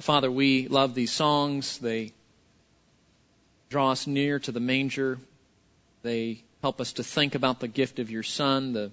[0.00, 1.76] Uh, Father, we love these songs.
[1.76, 2.14] They
[3.68, 5.18] draw us near to the manger.
[6.00, 8.90] They help us to think about the gift of your Son, the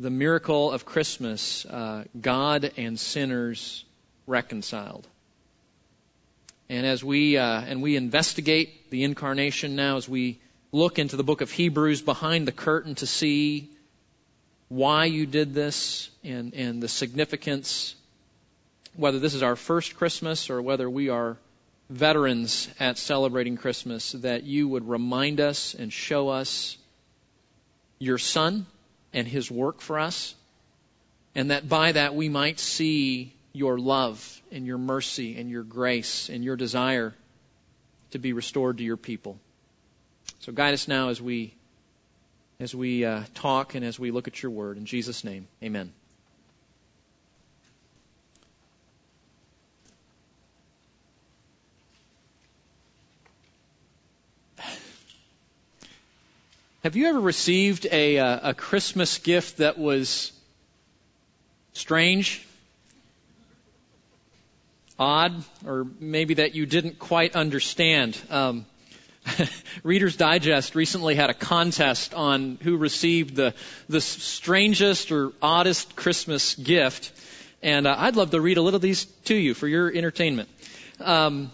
[0.00, 3.84] the miracle of Christmas, uh, God and sinners
[4.26, 5.06] reconciled.
[6.68, 10.40] And as we uh, and we investigate the incarnation now, as we
[10.72, 13.70] look into the book of Hebrews behind the curtain to see
[14.68, 17.94] why you did this and and the significance,
[18.98, 21.36] whether this is our first Christmas or whether we are
[21.88, 26.76] veterans at celebrating Christmas, that you would remind us and show us
[28.00, 28.66] your Son
[29.12, 30.34] and His work for us,
[31.36, 36.28] and that by that we might see your love and your mercy and your grace
[36.28, 37.14] and your desire
[38.10, 39.38] to be restored to your people.
[40.40, 41.54] So guide us now as we
[42.60, 44.76] as we uh, talk and as we look at your word.
[44.76, 45.92] In Jesus' name, Amen.
[56.88, 60.32] Have you ever received a, uh, a Christmas gift that was
[61.74, 62.46] strange,
[64.98, 65.34] odd,
[65.66, 68.18] or maybe that you didn't quite understand?
[68.30, 68.64] Um,
[69.82, 73.52] Reader's Digest recently had a contest on who received the
[73.90, 77.12] the strangest or oddest Christmas gift,
[77.62, 80.48] and uh, I'd love to read a little of these to you for your entertainment.
[81.00, 81.50] Um,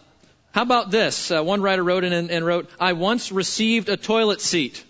[0.53, 1.33] how about this?
[1.33, 4.85] Uh, one writer wrote in and, and wrote, "I once received a toilet seat."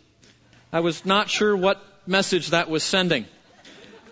[0.75, 3.27] I was not sure what message that was sending.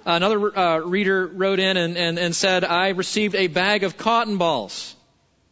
[0.07, 4.39] Another uh, reader wrote in and, and, and, said, I received a bag of cotton
[4.39, 4.95] balls.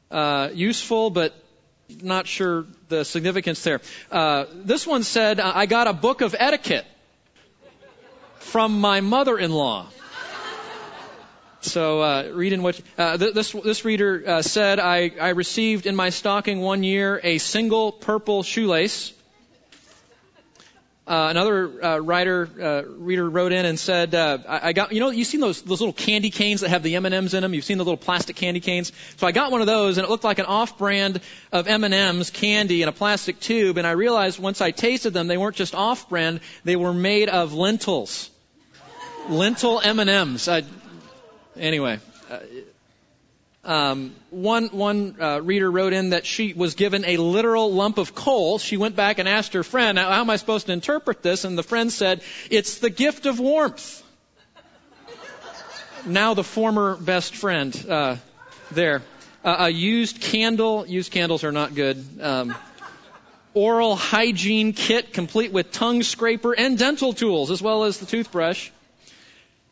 [0.08, 1.34] Uh, useful, but
[2.00, 3.80] not sure the significance there.
[4.12, 6.86] Uh, this one said, I got a book of etiquette
[8.38, 9.88] from my mother-in-law.
[11.62, 14.78] So, uh, read in what uh, this this reader uh, said.
[14.78, 19.12] I, I received in my stocking one year a single purple shoelace
[21.06, 25.00] uh, another uh, writer uh, reader wrote in and said, uh, I, I, got you
[25.00, 27.42] know you've seen those those little candy canes that have the M and M's in
[27.42, 27.52] them.
[27.52, 28.92] You've seen the little plastic candy canes.
[29.16, 31.20] So I got one of those, and it looked like an off-brand
[31.52, 33.78] of M and M's candy in a plastic tube.
[33.78, 37.54] And I realized once I tasted them, they weren't just off-brand; they were made of
[37.54, 38.30] lentils,
[39.28, 40.48] lentil M and M's.
[41.56, 41.98] Anyway,
[42.30, 42.38] uh,
[43.64, 48.14] um, one one uh, reader wrote in that she was given a literal lump of
[48.14, 48.58] coal.
[48.58, 51.58] She went back and asked her friend, "How am I supposed to interpret this?" And
[51.58, 54.02] the friend said, "It's the gift of warmth."
[56.06, 58.16] now the former best friend uh,
[58.70, 59.02] there.
[59.44, 60.86] Uh, a used candle.
[60.86, 62.02] Used candles are not good.
[62.20, 62.54] Um,
[63.52, 68.70] oral hygiene kit complete with tongue scraper and dental tools, as well as the toothbrush.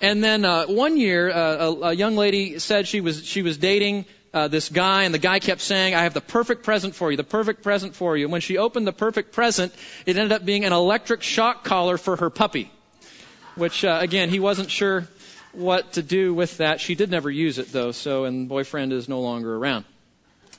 [0.01, 3.59] And then uh, one year, uh, a, a young lady said she was she was
[3.59, 7.11] dating uh, this guy, and the guy kept saying, "I have the perfect present for
[7.11, 9.73] you, the perfect present for you." And when she opened the perfect present,
[10.07, 12.71] it ended up being an electric shock collar for her puppy,
[13.57, 15.09] which uh, again he wasn't sure
[15.53, 16.81] what to do with that.
[16.81, 19.85] She did never use it though, so and boyfriend is no longer around.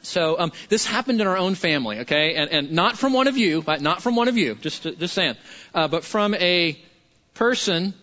[0.02, 3.38] So um, this happened in our own family, okay, and, and not from one of
[3.38, 5.36] you, but not from one of you, just just saying,
[5.74, 6.78] uh, but from a
[7.36, 7.94] person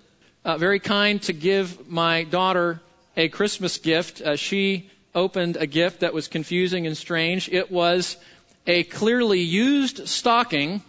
[0.47, 2.81] uh, very kind to give my daughter
[3.17, 4.23] a Christmas gift.
[4.23, 7.49] Uh, she opened a gift that was confusing and strange.
[7.49, 8.17] It was
[8.65, 10.83] a clearly used stocking,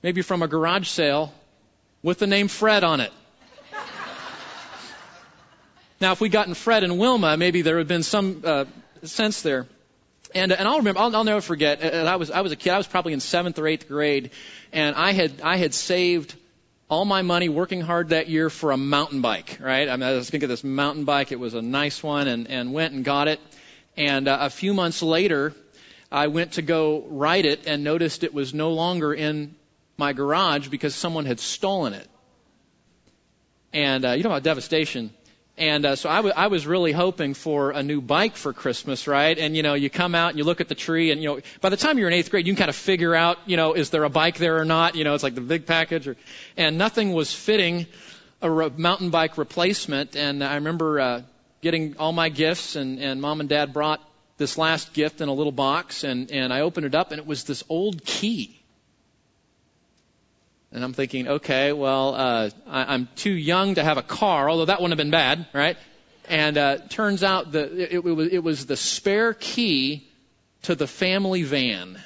[0.00, 1.34] maybe from a garage sale,
[2.04, 3.12] with the name Fred on it.
[6.00, 8.64] now, if we'd gotten Fred and Wilma, maybe there would have been some uh,
[9.02, 9.66] sense there.
[10.36, 11.82] And, and I'll remember, I'll, I'll never forget.
[11.82, 12.70] Uh, I was, I was a kid.
[12.70, 14.30] I was probably in seventh or eighth grade,
[14.72, 16.36] and I had, I had saved
[16.92, 19.88] all my money working hard that year for a mountain bike, right?
[19.88, 21.32] I, mean, I was going to get this mountain bike.
[21.32, 23.40] It was a nice one and, and went and got it.
[23.96, 25.54] And uh, a few months later,
[26.10, 29.54] I went to go ride it and noticed it was no longer in
[29.96, 32.06] my garage because someone had stolen it.
[33.72, 35.14] And uh, you know about devastation.
[35.62, 39.06] And uh, so I, w- I was really hoping for a new bike for Christmas,
[39.06, 39.38] right?
[39.38, 41.40] And you know, you come out and you look at the tree, and you know,
[41.60, 43.74] by the time you're in eighth grade, you can kind of figure out, you know,
[43.74, 44.96] is there a bike there or not?
[44.96, 46.16] You know, it's like the big package, or,
[46.56, 47.86] and nothing was fitting
[48.40, 50.16] a re- mountain bike replacement.
[50.16, 51.22] And I remember uh,
[51.60, 54.00] getting all my gifts, and, and mom and dad brought
[54.38, 57.26] this last gift in a little box, and and I opened it up, and it
[57.26, 58.58] was this old key.
[60.72, 64.64] And I'm thinking, okay, well, uh, I, I'm too young to have a car, although
[64.64, 65.76] that wouldn't have been bad, right?
[66.30, 70.08] And uh, turns out that it, it, was, it was the spare key
[70.62, 72.00] to the family van.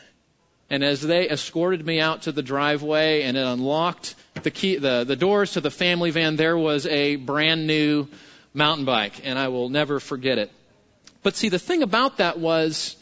[0.68, 5.04] And as they escorted me out to the driveway and it unlocked the key, the,
[5.04, 8.08] the doors to the family van, there was a brand new
[8.52, 10.50] mountain bike, and I will never forget it.
[11.22, 12.96] But see, the thing about that was,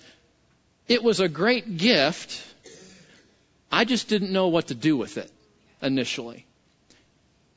[0.88, 2.44] it was a great gift.
[3.72, 5.30] I just didn't know what to do with it
[5.82, 6.46] initially.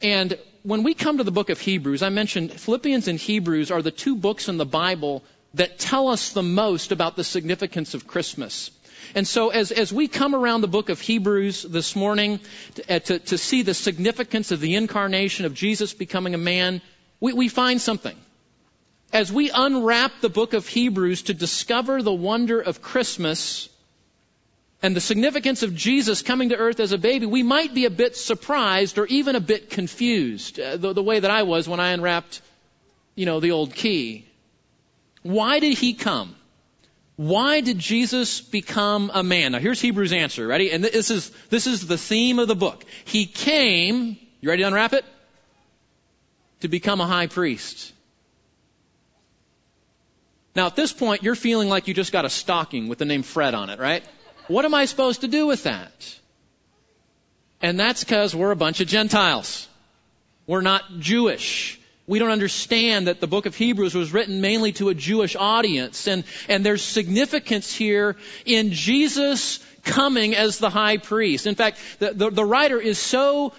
[0.01, 3.81] And when we come to the book of Hebrews, I mentioned Philippians and Hebrews are
[3.81, 5.23] the two books in the Bible
[5.53, 8.69] that tell us the most about the significance of Christmas.
[9.15, 12.39] And so as, as we come around the book of Hebrews this morning
[12.75, 16.81] to, uh, to, to see the significance of the incarnation of Jesus becoming a man,
[17.19, 18.15] we, we find something.
[19.13, 23.69] As we unwrap the book of Hebrews to discover the wonder of Christmas
[24.81, 27.89] and the significance of Jesus coming to earth as a baby, we might be a
[27.89, 31.79] bit surprised or even a bit confused, uh, the, the way that I was when
[31.79, 32.41] I unwrapped,
[33.15, 34.27] you know, the old key.
[35.24, 36.35] Why did he come?
[37.15, 39.53] Why did Jesus become a man?
[39.53, 40.45] Now here's Hebrews' answer.
[40.45, 40.71] Ready?
[40.71, 42.85] And this is, this is the theme of the book.
[43.06, 45.03] He came, you ready to unwrap it?
[46.62, 47.94] To become a high priest.
[50.56, 53.24] Now at this point, you're feeling like you just got a stocking with the name
[53.24, 54.03] Fred on it, right?
[54.47, 56.19] What am I supposed to do with that?
[57.61, 59.67] And that's because we're a bunch of Gentiles.
[60.45, 64.88] We're not Jewish we don't understand that the book of Hebrews was written mainly to
[64.88, 66.07] a Jewish audience.
[66.07, 68.15] And, and there's significance here
[68.45, 71.47] in Jesus coming as the high priest.
[71.47, 73.53] In fact, the, the, the writer is so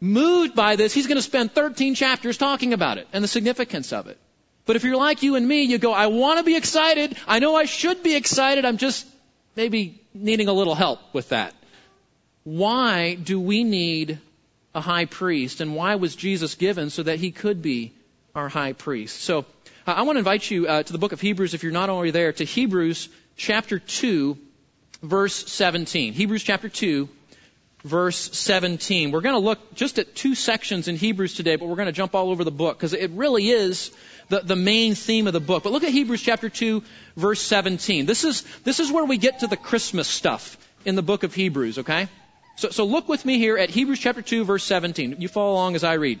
[0.00, 3.92] moved by this, he's going to spend 13 chapters talking about it and the significance
[3.92, 4.16] of it.
[4.64, 7.14] But if you're like you and me, you go, I want to be excited.
[7.26, 8.64] I know I should be excited.
[8.64, 9.06] I'm just
[9.56, 11.54] maybe needing a little help with that.
[12.44, 14.18] Why do we need
[14.74, 17.92] a high priest, and why was Jesus given so that he could be
[18.34, 19.20] our high priest?
[19.20, 19.44] So
[19.86, 22.12] I want to invite you uh, to the book of Hebrews, if you're not already
[22.12, 24.38] there, to Hebrews chapter 2,
[25.02, 26.12] verse 17.
[26.12, 27.08] Hebrews chapter 2,
[27.84, 29.10] verse 17.
[29.10, 31.92] We're going to look just at two sections in Hebrews today, but we're going to
[31.92, 33.90] jump all over the book because it really is
[34.30, 35.64] the, the main theme of the book.
[35.64, 36.82] But look at Hebrews chapter 2,
[37.16, 38.06] verse 17.
[38.06, 41.34] This is, this is where we get to the Christmas stuff in the book of
[41.34, 42.08] Hebrews, okay?
[42.56, 45.16] So, so look with me here at Hebrews chapter 2 verse 17.
[45.18, 46.20] You follow along as I read.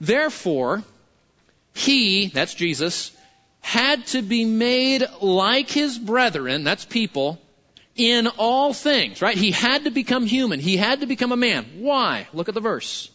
[0.00, 0.82] Therefore,
[1.74, 3.12] he, that's Jesus,
[3.60, 7.40] had to be made like his brethren, that's people,
[7.94, 9.36] in all things, right?
[9.36, 10.60] He had to become human.
[10.60, 11.66] He had to become a man.
[11.78, 12.26] Why?
[12.32, 13.10] Look at the verse.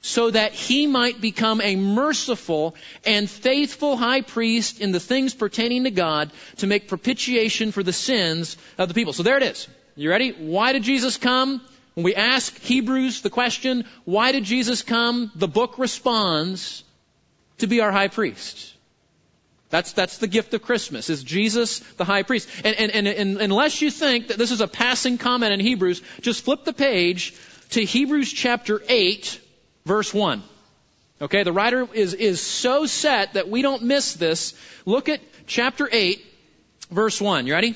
[0.00, 5.84] So that he might become a merciful and faithful high priest in the things pertaining
[5.84, 9.12] to God to make propitiation for the sins of the people.
[9.12, 9.66] So there it is.
[9.96, 10.30] You ready?
[10.30, 11.60] Why did Jesus come?
[11.94, 15.32] When we ask Hebrews the question, why did Jesus come?
[15.34, 16.84] The book responds
[17.58, 18.74] to be our high priest.
[19.70, 22.48] That's, that's the gift of Christmas, is Jesus the high priest.
[22.64, 26.00] And, and, and, and unless you think that this is a passing comment in Hebrews,
[26.22, 27.34] just flip the page
[27.70, 29.40] to Hebrews chapter 8,
[29.88, 30.42] verse 1.
[31.20, 34.54] Okay, the writer is, is so set that we don't miss this.
[34.86, 36.24] Look at chapter 8,
[36.92, 37.48] verse 1.
[37.48, 37.74] You ready?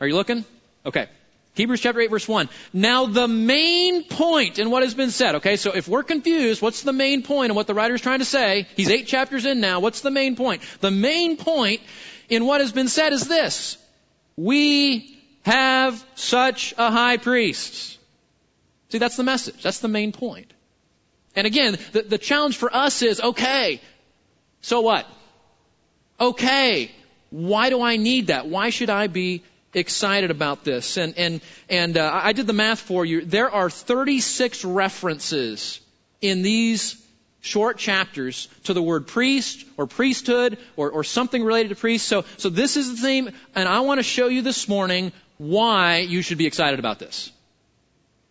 [0.00, 0.44] Are you looking?
[0.84, 1.06] Okay.
[1.54, 2.48] Hebrews chapter 8 verse 1.
[2.72, 6.82] Now the main point in what has been said, okay, so if we're confused, what's
[6.82, 8.66] the main point in what the writer is trying to say?
[8.74, 9.78] He's eight chapters in now.
[9.78, 10.62] What's the main point?
[10.80, 11.80] The main point
[12.28, 13.78] in what has been said is this.
[14.36, 17.93] We have such a high priest.
[18.90, 19.62] See, that's the message.
[19.62, 20.52] That's the main point.
[21.34, 23.80] And again, the, the challenge for us is, okay,
[24.60, 25.06] so what?
[26.20, 26.92] Okay,
[27.30, 28.46] why do I need that?
[28.46, 29.42] Why should I be
[29.74, 30.96] excited about this.
[30.96, 33.24] And, and, and uh, I did the math for you.
[33.24, 35.80] There are 36 references
[36.20, 37.00] in these
[37.40, 42.06] short chapters to the word priest or priesthood or, or something related to priest.
[42.06, 45.98] So, so this is the theme, and I want to show you this morning why
[45.98, 47.30] you should be excited about this.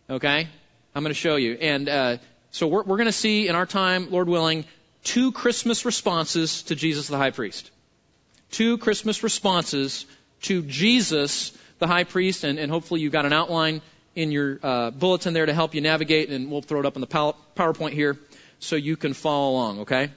[0.08, 0.48] Okay?
[0.94, 1.54] I'm going to show you.
[1.54, 2.16] And uh,
[2.50, 4.64] so we're, we're going to see in our time, Lord willing,
[5.02, 7.70] two Christmas responses to Jesus the high priest.
[8.50, 10.06] Two Christmas responses
[10.42, 13.82] to Jesus, the high priest, and, and hopefully you've got an outline
[14.14, 17.00] in your uh, bulletin there to help you navigate, and we'll throw it up on
[17.00, 18.16] the PowerPoint here
[18.60, 20.10] so you can follow along, okay?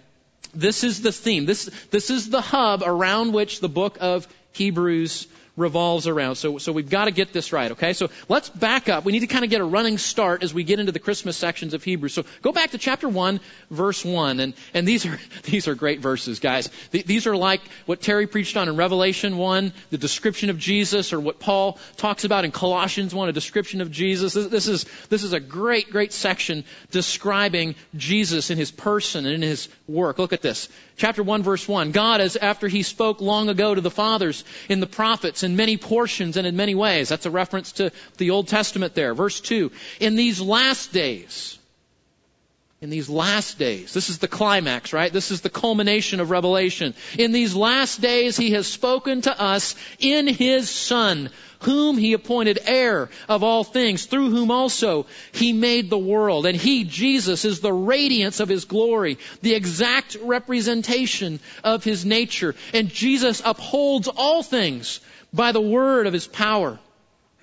[0.53, 1.45] This is the theme.
[1.45, 5.27] This, this is the hub around which the book of Hebrews
[5.57, 6.35] revolves around.
[6.35, 7.93] So, so we've got to get this right, okay?
[7.93, 9.03] So let's back up.
[9.03, 11.35] We need to kind of get a running start as we get into the Christmas
[11.35, 12.13] sections of Hebrews.
[12.13, 13.39] So go back to chapter 1,
[13.71, 14.39] verse 1.
[14.39, 16.69] And, and these are, these are great verses, guys.
[16.91, 21.19] These are like what Terry preached on in Revelation 1, the description of Jesus, or
[21.19, 24.33] what Paul talks about in Colossians 1, a description of Jesus.
[24.33, 29.33] This, this is, this is a great, great section describing Jesus in his person and
[29.33, 30.19] in his work.
[30.19, 30.69] Look at this.
[30.97, 31.91] Chapter 1 verse 1.
[31.91, 35.77] God, as after he spoke long ago to the fathers in the prophets in many
[35.77, 37.09] portions and in many ways.
[37.09, 39.15] That's a reference to the Old Testament there.
[39.15, 39.71] Verse 2.
[40.01, 41.57] In these last days,
[42.79, 45.11] in these last days, this is the climax, right?
[45.11, 46.93] This is the culmination of Revelation.
[47.17, 52.59] In these last days, He has spoken to us in His Son, whom He appointed
[52.67, 56.45] heir of all things, through whom also He made the world.
[56.45, 62.53] And He, Jesus, is the radiance of His glory, the exact representation of His nature.
[62.75, 64.99] And Jesus upholds all things
[65.37, 66.77] by the word of His power.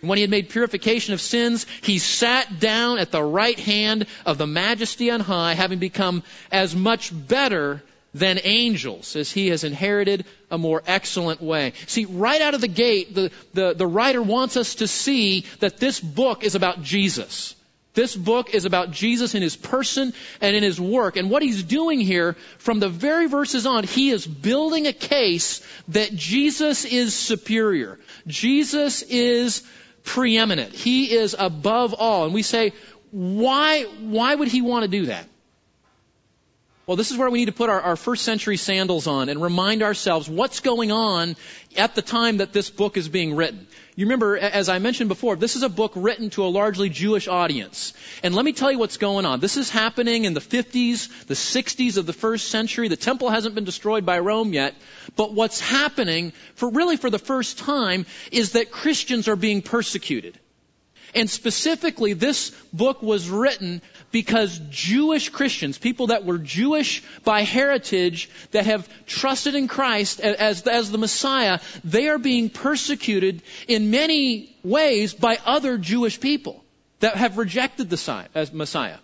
[0.02, 4.36] When he had made purification of sins, he sat down at the right hand of
[4.36, 6.22] the majesty on high, having become
[6.52, 7.82] as much better
[8.12, 11.72] than angels, as he has inherited a more excellent way.
[11.86, 15.78] See, right out of the gate, the, the, the writer wants us to see that
[15.78, 17.56] this book is about Jesus.
[17.94, 21.16] This book is about Jesus in his person and in his work.
[21.16, 25.64] And what he's doing here, from the very verses on, he is building a case
[25.88, 27.98] that Jesus is superior.
[28.26, 29.62] Jesus is
[30.02, 30.72] preeminent.
[30.72, 32.24] He is above all.
[32.24, 32.72] And we say,
[33.12, 35.26] why, why would he want to do that?
[36.86, 39.40] Well, this is where we need to put our, our, first century sandals on and
[39.40, 41.34] remind ourselves what's going on
[41.78, 43.66] at the time that this book is being written.
[43.96, 47.26] You remember, as I mentioned before, this is a book written to a largely Jewish
[47.26, 47.94] audience.
[48.22, 49.40] And let me tell you what's going on.
[49.40, 52.88] This is happening in the 50s, the 60s of the first century.
[52.88, 54.74] The temple hasn't been destroyed by Rome yet.
[55.16, 60.38] But what's happening, for really for the first time, is that Christians are being persecuted.
[61.14, 68.28] And specifically, this book was written because Jewish Christians, people that were Jewish by heritage,
[68.50, 74.56] that have trusted in Christ as, as the Messiah, they are being persecuted in many
[74.64, 76.64] ways by other Jewish people
[77.00, 78.98] that have rejected the Messiah.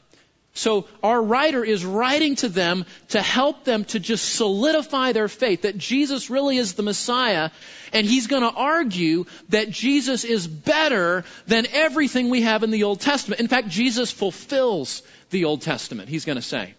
[0.53, 5.63] So our writer is writing to them to help them to just solidify their faith
[5.63, 7.51] that Jesus really is the Messiah
[7.93, 12.85] and he's going to argue that Jesus is better than everything we have in the
[12.85, 13.41] Old Testament.
[13.41, 16.75] In fact, Jesus fulfills the Old Testament, he's going to say.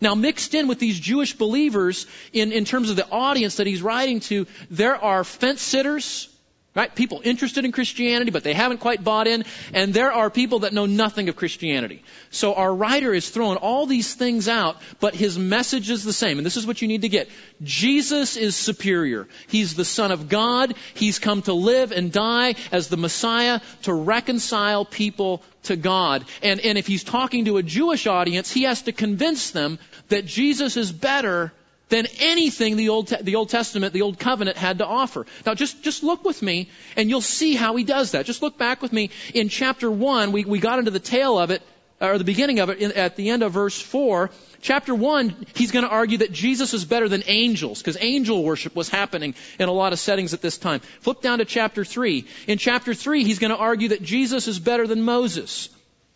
[0.00, 3.82] Now, mixed in with these Jewish believers in, in terms of the audience that he's
[3.82, 6.28] writing to, there are fence sitters,
[6.74, 6.94] Right?
[6.94, 9.44] People interested in Christianity, but they haven't quite bought in.
[9.72, 12.04] And there are people that know nothing of Christianity.
[12.30, 16.38] So our writer is throwing all these things out, but his message is the same.
[16.38, 17.30] And this is what you need to get.
[17.62, 19.26] Jesus is superior.
[19.48, 20.74] He's the Son of God.
[20.94, 26.24] He's come to live and die as the Messiah to reconcile people to God.
[26.42, 30.26] And, and if he's talking to a Jewish audience, he has to convince them that
[30.26, 31.52] Jesus is better
[31.88, 35.26] than anything the Old, the Old Testament, the Old Covenant had to offer.
[35.46, 38.26] Now just, just look with me and you'll see how he does that.
[38.26, 40.32] Just look back with me in chapter 1.
[40.32, 41.62] We, we got into the tail of it,
[42.00, 44.30] or the beginning of it in, at the end of verse 4.
[44.60, 48.74] Chapter 1, he's going to argue that Jesus is better than angels, because angel worship
[48.74, 50.80] was happening in a lot of settings at this time.
[51.00, 52.24] Flip down to chapter 3.
[52.46, 55.70] In chapter 3, he's going to argue that Jesus is better than Moses.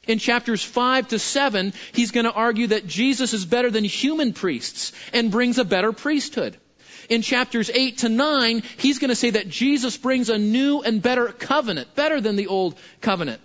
[0.07, 4.33] In chapters 5 to 7, he's going to argue that Jesus is better than human
[4.33, 6.57] priests and brings a better priesthood.
[7.09, 11.01] In chapters 8 to 9, he's going to say that Jesus brings a new and
[11.01, 13.41] better covenant, better than the old covenant.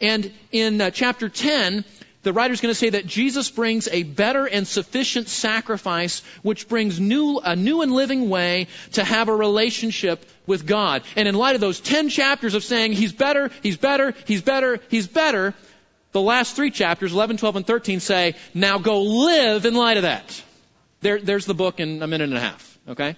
[0.00, 1.84] And in uh, chapter 10,
[2.22, 7.00] the writer's going to say that Jesus brings a better and sufficient sacrifice, which brings
[7.00, 11.02] new, a new and living way to have a relationship with God.
[11.16, 14.80] And in light of those 10 chapters of saying, He's better, He's better, He's better,
[14.90, 15.54] He's better,
[16.12, 20.02] the last three chapters, 11, 12, and 13 say, now go live in light of
[20.02, 20.42] that.
[21.00, 22.78] There, there's the book in a minute and a half.
[22.88, 23.16] Okay?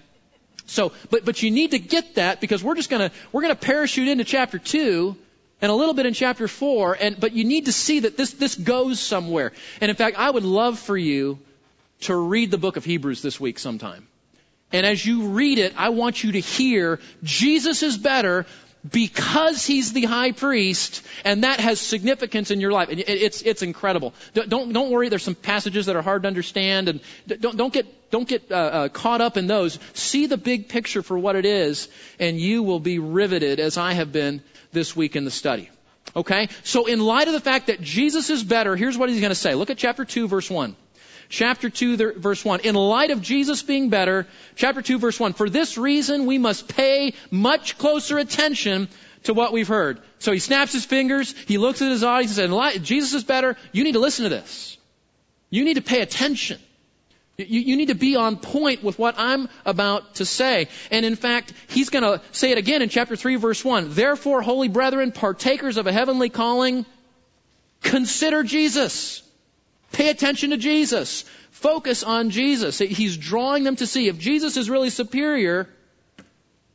[0.66, 4.08] So, but, but you need to get that because we're just gonna, we're gonna parachute
[4.08, 5.16] into chapter 2
[5.60, 8.32] and a little bit in chapter 4 and, but you need to see that this,
[8.34, 9.52] this goes somewhere.
[9.80, 11.38] And in fact, I would love for you
[12.02, 14.06] to read the book of Hebrews this week sometime.
[14.72, 18.46] And as you read it, I want you to hear Jesus is better
[18.88, 22.88] because he's the high priest, and that has significance in your life.
[22.88, 24.12] And It's, it's incredible.
[24.34, 28.10] Don't, don't worry, there's some passages that are hard to understand, and don't, don't get,
[28.10, 29.78] don't get uh, uh, caught up in those.
[29.94, 33.92] See the big picture for what it is, and you will be riveted, as I
[33.92, 35.70] have been this week in the study.
[36.16, 36.48] Okay?
[36.64, 39.36] So in light of the fact that Jesus is better, here's what he's going to
[39.36, 39.54] say.
[39.54, 40.74] Look at chapter 2, verse 1
[41.32, 42.60] chapter 2 verse 1.
[42.60, 45.32] In light of Jesus being better, chapter 2 verse 1.
[45.32, 48.88] For this reason we must pay much closer attention
[49.24, 50.00] to what we've heard.
[50.18, 53.56] So he snaps his fingers, he looks at his audience and says, Jesus is better,
[53.72, 54.76] you need to listen to this.
[55.50, 56.60] You need to pay attention.
[57.38, 60.68] You, you, need to be on point with what I'm about to say.
[60.90, 63.94] And in fact, he's going to say it again in chapter 3 verse 1.
[63.94, 66.84] Therefore, holy brethren, partakers of a heavenly calling,
[67.82, 69.22] consider Jesus.
[69.92, 71.22] Pay attention to Jesus.
[71.50, 72.78] Focus on Jesus.
[72.78, 75.68] He's drawing them to see if Jesus is really superior,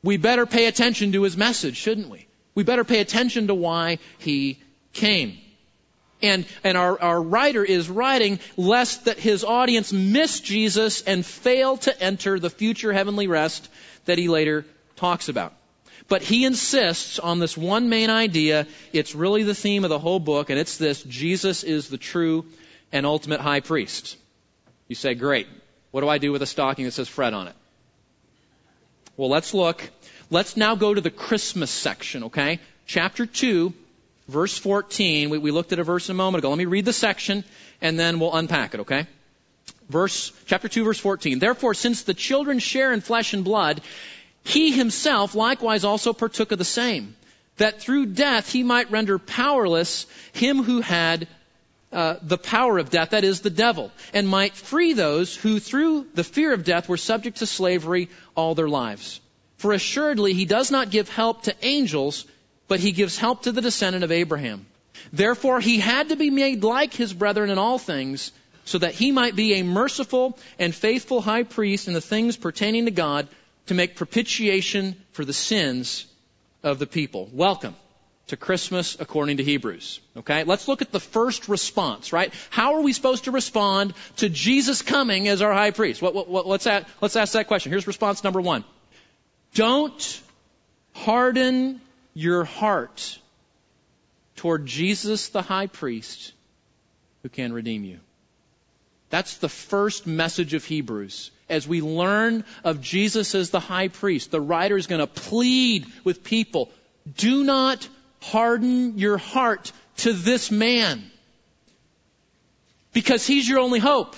[0.03, 2.27] we better pay attention to his message, shouldn't we?
[2.55, 4.59] We better pay attention to why he
[4.93, 5.37] came.
[6.21, 11.77] And, and our, our writer is writing lest that his audience miss Jesus and fail
[11.77, 13.69] to enter the future heavenly rest
[14.05, 15.53] that he later talks about.
[16.07, 18.65] But he insists on this one main idea.
[18.93, 22.45] It's really the theme of the whole book, and it's this Jesus is the true
[22.91, 24.17] and ultimate high priest.
[24.87, 25.47] You say, great.
[25.91, 27.55] What do I do with a stocking that says Fred on it?
[29.15, 29.89] Well, let's look.
[30.29, 32.59] Let's now go to the Christmas section, okay?
[32.85, 33.73] Chapter 2,
[34.27, 35.29] verse 14.
[35.29, 36.49] We, we looked at a verse a moment ago.
[36.49, 37.43] Let me read the section
[37.81, 39.07] and then we'll unpack it, okay?
[39.89, 41.39] Verse, chapter 2, verse 14.
[41.39, 43.81] Therefore, since the children share in flesh and blood,
[44.43, 47.15] he himself likewise also partook of the same,
[47.57, 51.27] that through death he might render powerless him who had
[51.91, 56.05] uh, the power of death, that is, the devil, and might free those who through
[56.13, 59.21] the fear of death were subject to slavery all their lives.
[59.57, 62.25] For assuredly he does not give help to angels,
[62.67, 64.65] but he gives help to the descendant of Abraham.
[65.13, 68.31] Therefore he had to be made like his brethren in all things,
[68.65, 72.85] so that he might be a merciful and faithful high priest in the things pertaining
[72.85, 73.29] to God
[73.67, 76.05] to make propitiation for the sins
[76.63, 77.29] of the people.
[77.31, 77.75] Welcome
[78.27, 79.99] to Christmas according to Hebrews.
[80.17, 80.43] Okay?
[80.43, 82.33] Let's look at the first response, right?
[82.49, 86.01] How are we supposed to respond to Jesus coming as our high priest?
[86.01, 87.71] What, what, what, let's, ask, let's ask that question.
[87.71, 88.63] Here's response number one.
[89.53, 90.21] Don't
[90.93, 91.81] harden
[92.13, 93.17] your heart
[94.35, 96.33] toward Jesus the high priest
[97.23, 97.99] who can redeem you.
[99.09, 101.31] That's the first message of Hebrews.
[101.49, 105.85] As we learn of Jesus as the high priest, the writer is going to plead
[106.03, 106.69] with people,
[107.15, 107.87] do not
[108.21, 111.11] harden your heart to this man.
[112.93, 114.15] Because he's your only hope.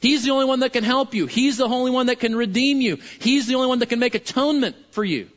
[0.00, 1.26] He's the only one that can help you.
[1.26, 2.98] He's the only one that can redeem you.
[3.20, 5.30] He's the only one that can make atonement for you.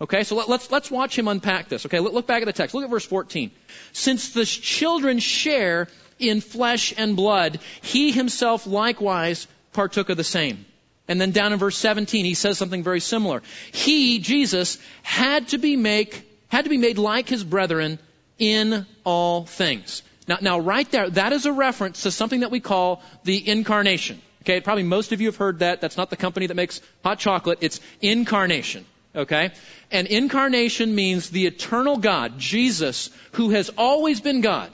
[0.00, 1.86] Okay, so let, us let's, let's watch him unpack this.
[1.86, 2.74] Okay, look back at the text.
[2.74, 3.50] Look at verse 14.
[3.92, 10.64] Since the children share in flesh and blood, he himself likewise partook of the same.
[11.06, 13.42] And then down in verse 17, he says something very similar.
[13.72, 17.98] He, Jesus, had to be make, had to be made like his brethren
[18.38, 20.02] in all things.
[20.26, 24.20] Now, now right there, that is a reference to something that we call the incarnation.
[24.42, 25.80] Okay, probably most of you have heard that.
[25.80, 27.58] That's not the company that makes hot chocolate.
[27.62, 28.84] It's incarnation.
[29.16, 29.52] Okay?
[29.90, 34.70] And incarnation means the eternal God, Jesus, who has always been God,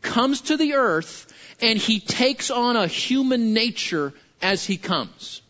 [0.00, 5.42] comes to the earth and he takes on a human nature as he comes.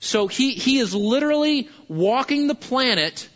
[0.00, 3.28] So he, he is literally walking the planet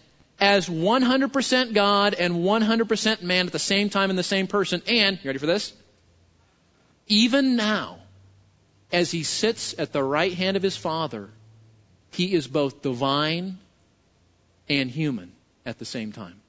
[0.43, 4.83] as 100% God and 100% man at the same time in the same person.
[4.89, 5.73] And, you ready for this?
[7.07, 8.01] Even now,
[8.91, 11.31] as he sits at the right hand of his Father,
[12.11, 13.59] he is both divine
[14.69, 15.31] and human
[15.65, 16.42] at the same time.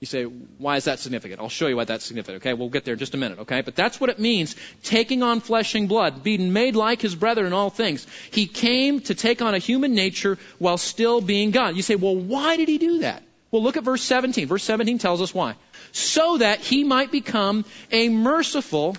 [0.00, 1.40] You say, why is that significant?
[1.40, 2.42] I'll show you why that's significant.
[2.42, 3.40] Okay, we'll get there in just a minute.
[3.40, 7.14] Okay, but that's what it means, taking on flesh and blood, being made like his
[7.14, 8.06] brother in all things.
[8.30, 11.76] He came to take on a human nature while still being God.
[11.76, 13.22] You say, well, why did he do that?
[13.50, 14.48] Well, look at verse 17.
[14.48, 15.56] Verse 17 tells us why.
[15.92, 18.96] So that he might become a merciful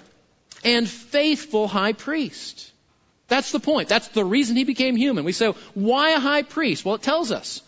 [0.63, 2.71] and faithful high priest.
[3.27, 3.89] That's the point.
[3.89, 5.23] That's the reason he became human.
[5.23, 6.85] We say, why a high priest?
[6.85, 7.63] Well, it tells us.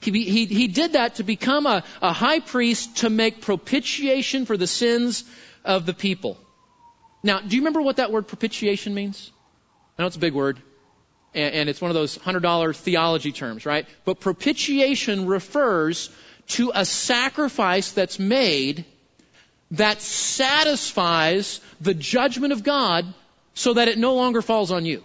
[0.00, 4.56] He, he, he did that to become a, a high priest to make propitiation for
[4.56, 5.24] the sins
[5.64, 6.38] of the people.
[7.22, 9.30] Now, do you remember what that word propitiation means?
[9.98, 10.62] I know it's a big word,
[11.34, 13.86] and, and it's one of those $100 theology terms, right?
[14.04, 16.10] But propitiation refers
[16.48, 18.84] to a sacrifice that's made
[19.72, 23.04] that satisfies the judgment of God
[23.54, 25.02] so that it no longer falls on you.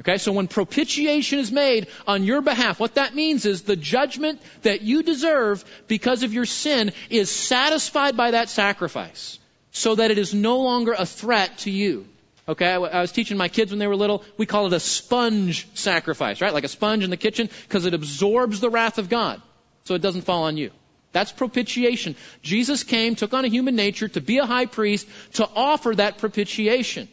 [0.00, 4.40] Okay, so when propitiation is made on your behalf, what that means is the judgment
[4.62, 9.38] that you deserve because of your sin is satisfied by that sacrifice
[9.72, 12.06] so that it is no longer a threat to you.
[12.48, 15.68] Okay, I, was teaching my kids when they were little, we call it a sponge
[15.74, 16.52] sacrifice, right?
[16.52, 19.42] Like a sponge in the kitchen because it absorbs the wrath of God
[19.84, 20.70] so it doesn't fall on you.
[21.12, 22.16] That's propitiation.
[22.42, 26.18] Jesus came, took on a human nature to be a high priest to offer that
[26.18, 27.08] propitiation.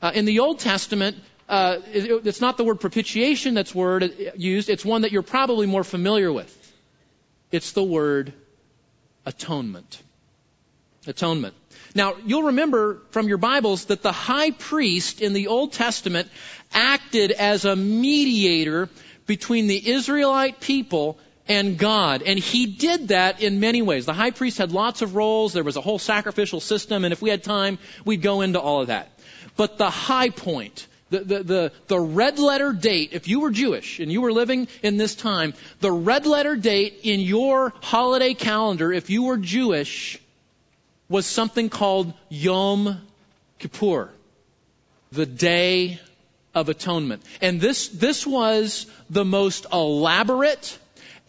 [0.00, 1.16] Uh, in the Old Testament,
[1.48, 4.70] uh, it's not the word propitiation that's word used.
[4.70, 6.50] It's one that you're probably more familiar with.
[7.50, 8.32] It's the word
[9.26, 10.02] atonement.
[11.06, 11.54] Atonement.
[11.94, 16.28] Now, you'll remember from your Bibles that the high priest in the Old Testament
[16.72, 18.88] acted as a mediator
[19.26, 22.22] between the Israelite people and God.
[22.22, 24.06] And he did that in many ways.
[24.06, 25.52] The high priest had lots of roles.
[25.52, 27.04] There was a whole sacrificial system.
[27.04, 29.10] And if we had time, we'd go into all of that.
[29.56, 34.00] But the high point, the, the, the, the red letter date, if you were Jewish
[34.00, 38.92] and you were living in this time, the red letter date in your holiday calendar,
[38.92, 40.20] if you were Jewish,
[41.08, 43.00] was something called Yom
[43.58, 44.10] Kippur,
[45.12, 46.00] the Day
[46.54, 47.22] of Atonement.
[47.40, 50.78] And this, this was the most elaborate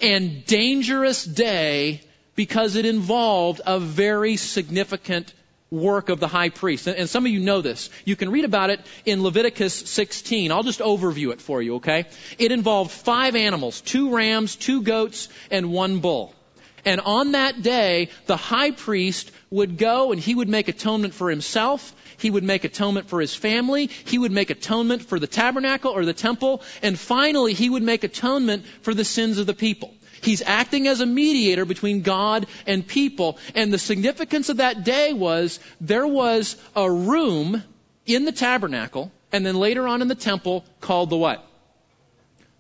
[0.02, 2.02] and dangerous day
[2.36, 5.34] because it involved a very significant
[5.76, 6.88] work of the high priest.
[6.88, 7.90] And, some of you know this.
[8.04, 10.52] You can read about it in Leviticus 16.
[10.52, 12.06] I'll just overview it for you, okay?
[12.38, 16.34] It involved five animals, two rams, two goats, and one bull.
[16.86, 21.32] And on that day, the high priest would go and he would make atonement for
[21.32, 21.94] himself.
[22.18, 23.88] He would make atonement for his family.
[23.88, 26.62] He would make atonement for the tabernacle or the temple.
[26.84, 29.94] And finally, he would make atonement for the sins of the people.
[30.22, 33.38] He's acting as a mediator between God and people.
[33.54, 37.64] And the significance of that day was there was a room
[38.06, 41.46] in the tabernacle and then later on in the temple called the what?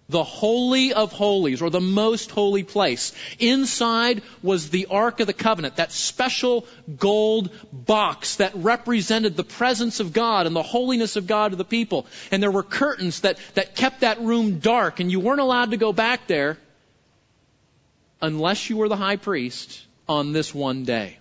[0.10, 3.12] the Holy of Holies, or the most holy place.
[3.40, 10.00] Inside was the Ark of the Covenant, that special gold box that represented the presence
[10.00, 12.06] of God and the holiness of God to the people.
[12.32, 15.78] And there were curtains that, that kept that room dark, and you weren't allowed to
[15.78, 16.58] go back there
[18.26, 21.18] unless you were the high priest on this one day.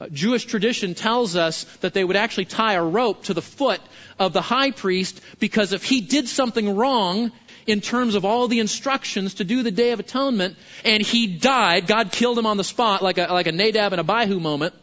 [0.00, 3.80] Uh, Jewish tradition tells us that they would actually tie a rope to the foot
[4.18, 7.32] of the high priest because if he did something wrong
[7.66, 11.86] in terms of all the instructions to do the Day of Atonement and he died,
[11.86, 14.74] God killed him on the spot like a, like a Nadab and Abihu moment,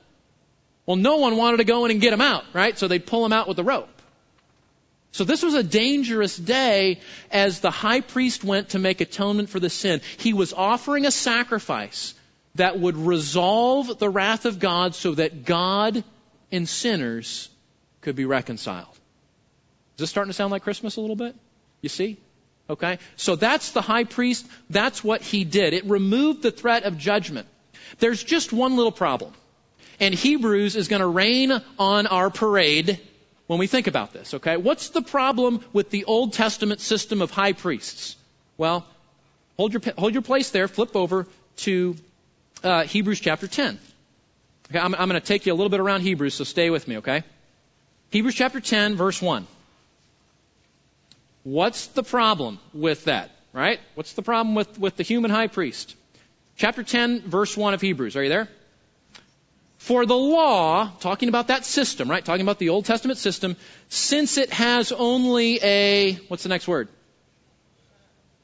[0.86, 2.78] well, no one wanted to go in and get him out, right?
[2.78, 3.90] So they'd pull him out with the rope.
[5.18, 7.00] So this was a dangerous day
[7.32, 10.02] as the high priest went to make atonement for the sin.
[10.18, 12.14] He was offering a sacrifice
[12.54, 16.04] that would resolve the wrath of God so that God
[16.52, 17.50] and sinners
[18.02, 18.94] could be reconciled.
[19.96, 21.36] Is this starting to sound like Christmas a little bit?
[21.82, 22.18] You see?
[22.70, 23.00] Okay?
[23.16, 24.46] So that's the high priest.
[24.70, 25.74] That's what he did.
[25.74, 27.48] It removed the threat of judgment.
[27.98, 29.34] There's just one little problem.
[30.00, 33.00] And Hebrews is going to rain on our parade
[33.48, 34.58] when we think about this, okay?
[34.58, 38.16] What's the problem with the Old Testament system of high priests?
[38.58, 38.86] Well,
[39.56, 41.26] hold your, hold your place there, flip over
[41.58, 41.96] to
[42.64, 43.80] uh, Hebrews chapter 10.
[44.70, 46.88] Okay, I'm, I'm going to take you a little bit around Hebrews, so stay with
[46.88, 47.24] me, okay?
[48.10, 49.48] Hebrews chapter 10, verse 1.
[51.44, 53.80] What's the problem with that, right?
[53.96, 55.96] What's the problem with, with the human high priest?
[56.58, 58.18] Chapter 10, verse 1 of Hebrews.
[58.18, 58.50] Are you there?
[59.88, 62.24] For the law, talking about that system, right?
[62.24, 63.56] Talking about the Old Testament system,
[63.88, 66.90] since it has only a, what's the next word?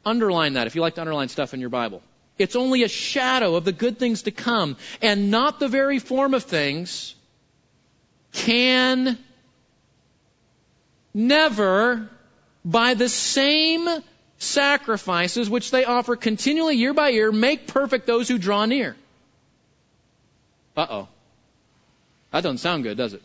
[0.06, 2.02] Underline that if you like to underline stuff in your Bible.
[2.38, 6.34] It's only a shadow of the good things to come and not the very form
[6.34, 7.14] of things,
[8.32, 9.18] can
[11.14, 12.10] never,
[12.64, 13.90] by the same
[14.38, 18.96] sacrifices which they offer continually year by year, make perfect those who draw near.
[20.78, 21.08] Uh oh.
[22.34, 23.22] That doesn't sound good, does it?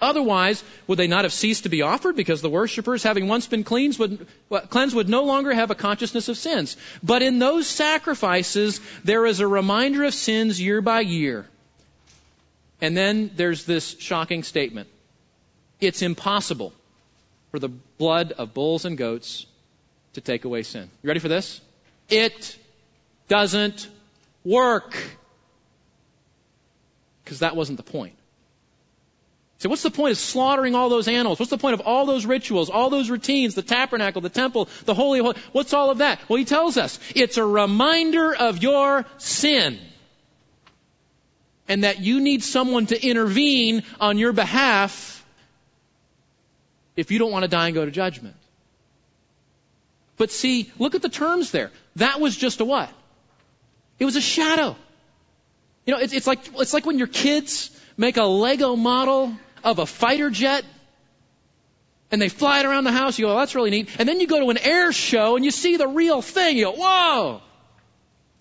[0.00, 3.64] Otherwise, would they not have ceased to be offered because the worshippers, having once been
[3.64, 6.76] cleansed would, well, cleansed, would no longer have a consciousness of sins?
[7.02, 11.46] But in those sacrifices, there is a reminder of sins year by year.
[12.82, 14.88] And then there's this shocking statement.
[15.80, 16.74] It's impossible
[17.50, 19.46] for the blood of bulls and goats
[20.14, 20.90] to take away sin.
[21.02, 21.60] You ready for this?
[22.10, 22.58] It
[23.28, 23.88] doesn't
[24.44, 24.96] work
[27.32, 28.14] because that wasn't the point.
[29.56, 31.38] So what's the point of slaughtering all those animals?
[31.38, 34.92] What's the point of all those rituals, all those routines, the tabernacle, the temple, the
[34.92, 36.20] holy, holy what's all of that?
[36.28, 39.78] Well, he tells us it's a reminder of your sin.
[41.68, 45.24] And that you need someone to intervene on your behalf
[46.96, 48.36] if you don't want to die and go to judgment.
[50.18, 51.70] But see, look at the terms there.
[51.96, 52.90] That was just a what?
[53.98, 54.76] It was a shadow.
[55.86, 59.78] You know, it's, it's like, it's like when your kids make a Lego model of
[59.78, 60.64] a fighter jet
[62.10, 63.18] and they fly it around the house.
[63.18, 63.88] You go, oh, that's really neat.
[63.98, 66.58] And then you go to an air show and you see the real thing.
[66.58, 67.40] You go, whoa!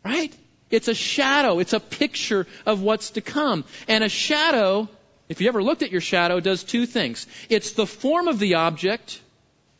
[0.04, 0.36] Right?
[0.69, 1.60] It's a shadow.
[1.60, 3.63] It's a picture of what's to come.
[3.88, 4.89] And a shadow,
[5.30, 7.27] if you ever looked at your shadow, does two things.
[7.49, 9.21] It's the form of the object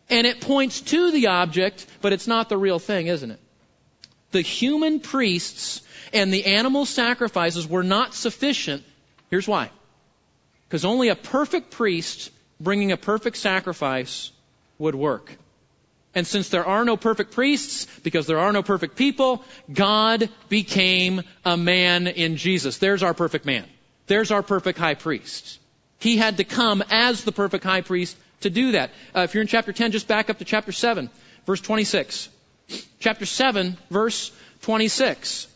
[0.10, 3.40] and it points to the object, but it's not the real thing, isn't it?
[4.32, 5.82] The human priests
[6.14, 8.84] and the animal sacrifices were not sufficient.
[9.30, 9.70] Here's why.
[10.68, 14.32] Because only a perfect priest bringing a perfect sacrifice
[14.78, 15.36] would work.
[16.14, 21.22] And since there are no perfect priests, because there are no perfect people, God became
[21.46, 22.78] a man in Jesus.
[22.78, 23.66] There's our perfect man.
[24.08, 25.60] There's our perfect high priest.
[26.00, 28.90] He had to come as the perfect high priest to do that.
[29.16, 31.10] Uh, if you're in chapter 10, just back up to chapter 7,
[31.46, 32.28] verse 26.
[33.00, 34.32] Chapter 7, verse
[34.62, 35.48] 26.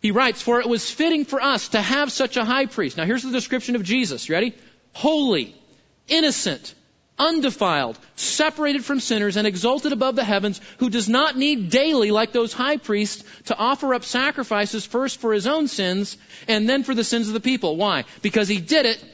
[0.00, 2.96] He writes, For it was fitting for us to have such a high priest.
[2.96, 4.30] Now here's the description of Jesus.
[4.30, 4.54] Ready?
[4.92, 5.54] Holy,
[6.06, 6.74] innocent,
[7.18, 12.32] undefiled, separated from sinners, and exalted above the heavens, who does not need daily, like
[12.32, 16.94] those high priests, to offer up sacrifices first for his own sins and then for
[16.94, 17.76] the sins of the people.
[17.76, 18.04] Why?
[18.22, 19.04] Because he did it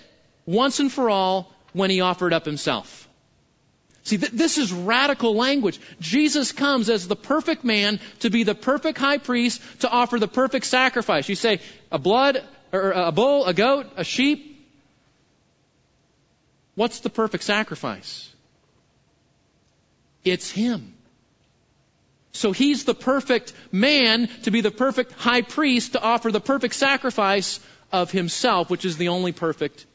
[0.44, 3.03] once and for all when he offered up himself.
[4.04, 5.80] See, th- this is radical language.
[6.00, 10.28] Jesus comes as the perfect man to be the perfect high priest to offer the
[10.28, 11.28] perfect sacrifice.
[11.28, 14.54] You say, a blood, or a bull, a goat, a sheep,
[16.74, 18.30] What's the perfect sacrifice?
[20.24, 20.94] It's Him.
[22.32, 26.74] So He's the perfect man to be the perfect high priest to offer the perfect
[26.74, 27.60] sacrifice
[27.92, 29.86] of Himself, which is the only perfect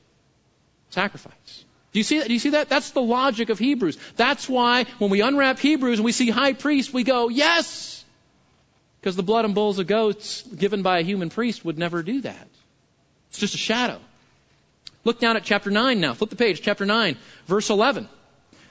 [0.90, 1.66] sacrifice.
[1.92, 2.28] Do you see that?
[2.28, 2.70] Do you see that?
[2.70, 3.98] That's the logic of Hebrews.
[4.16, 8.04] That's why when we unwrap Hebrews and we see high priest, we go, yes!
[9.02, 12.22] Because the blood and bulls of goats given by a human priest would never do
[12.22, 12.48] that.
[13.30, 14.00] It's just a shadow.
[15.04, 16.14] Look down at chapter 9 now.
[16.14, 16.62] Flip the page.
[16.62, 18.10] Chapter 9, verse 11.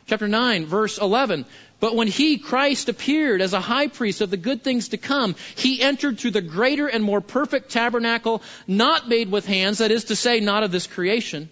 [0.07, 1.45] Chapter 9, verse 11.
[1.81, 5.35] But when he, Christ, appeared as a high priest of the good things to come,
[5.57, 10.05] he entered through the greater and more perfect tabernacle, not made with hands, that is
[10.05, 11.51] to say, not of this creation.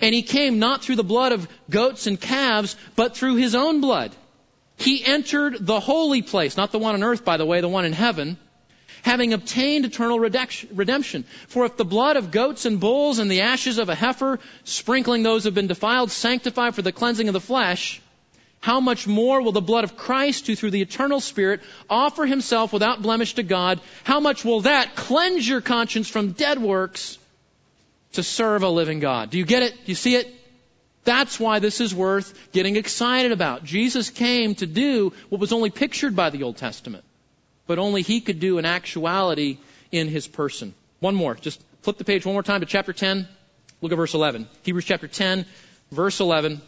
[0.00, 3.80] And he came not through the blood of goats and calves, but through his own
[3.80, 4.12] blood.
[4.76, 7.84] He entered the holy place, not the one on earth, by the way, the one
[7.84, 8.38] in heaven
[9.02, 11.24] having obtained eternal redemption.
[11.48, 15.22] For if the blood of goats and bulls and the ashes of a heifer, sprinkling
[15.22, 18.00] those who have been defiled, sanctify for the cleansing of the flesh,
[18.60, 22.72] how much more will the blood of Christ, who through the eternal Spirit offer himself
[22.72, 27.18] without blemish to God, how much will that cleanse your conscience from dead works
[28.12, 29.30] to serve a living God?
[29.30, 29.72] Do you get it?
[29.72, 30.28] Do you see it?
[31.04, 33.64] That's why this is worth getting excited about.
[33.64, 37.04] Jesus came to do what was only pictured by the Old Testament
[37.70, 39.56] but only he could do in actuality
[39.92, 40.74] in his person.
[40.98, 41.36] One more.
[41.36, 43.28] Just flip the page one more time to chapter 10.
[43.80, 44.48] Look at verse 11.
[44.64, 45.46] Hebrews chapter 10,
[45.92, 46.60] verse 11.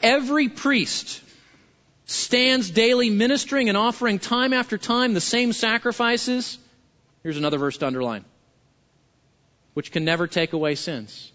[0.00, 1.20] Every priest
[2.06, 6.58] stands daily ministering and offering time after time the same sacrifices.
[7.24, 8.24] Here's another verse to underline,
[9.74, 11.32] which can never take away sins.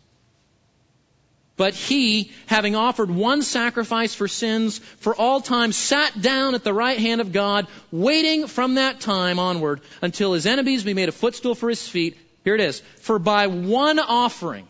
[1.57, 6.73] But he, having offered one sacrifice for sins for all time, sat down at the
[6.73, 11.11] right hand of God, waiting from that time onward until his enemies be made a
[11.11, 12.15] footstool for his feet.
[12.43, 12.81] Here it is.
[13.01, 14.67] For by one offering,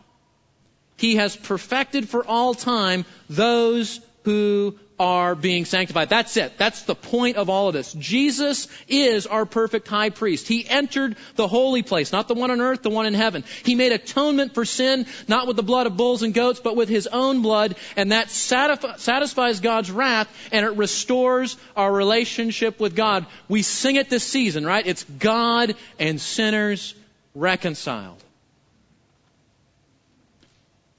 [0.95, 6.09] he has perfected for all time those who are being sanctified.
[6.09, 6.57] That's it.
[6.57, 7.93] That's the point of all of this.
[7.93, 10.47] Jesus is our perfect high priest.
[10.47, 13.43] He entered the holy place, not the one on earth, the one in heaven.
[13.63, 16.89] He made atonement for sin, not with the blood of bulls and goats, but with
[16.89, 23.27] his own blood, and that satisfies God's wrath, and it restores our relationship with God.
[23.47, 24.87] We sing it this season, right?
[24.87, 26.95] It's God and sinners
[27.35, 28.23] reconciled.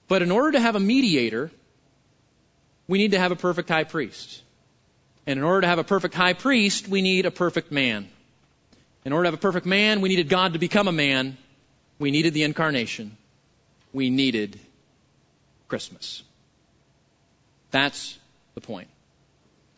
[0.06, 1.50] But in order to have a mediator,
[2.88, 4.42] we need to have a perfect high priest.
[5.26, 8.08] And in order to have a perfect high priest, we need a perfect man.
[9.04, 11.36] In order to have a perfect man, we needed God to become a man.
[11.98, 13.16] We needed the incarnation.
[13.92, 14.58] We needed
[15.68, 16.22] Christmas.
[17.70, 18.18] That's
[18.54, 18.88] the point.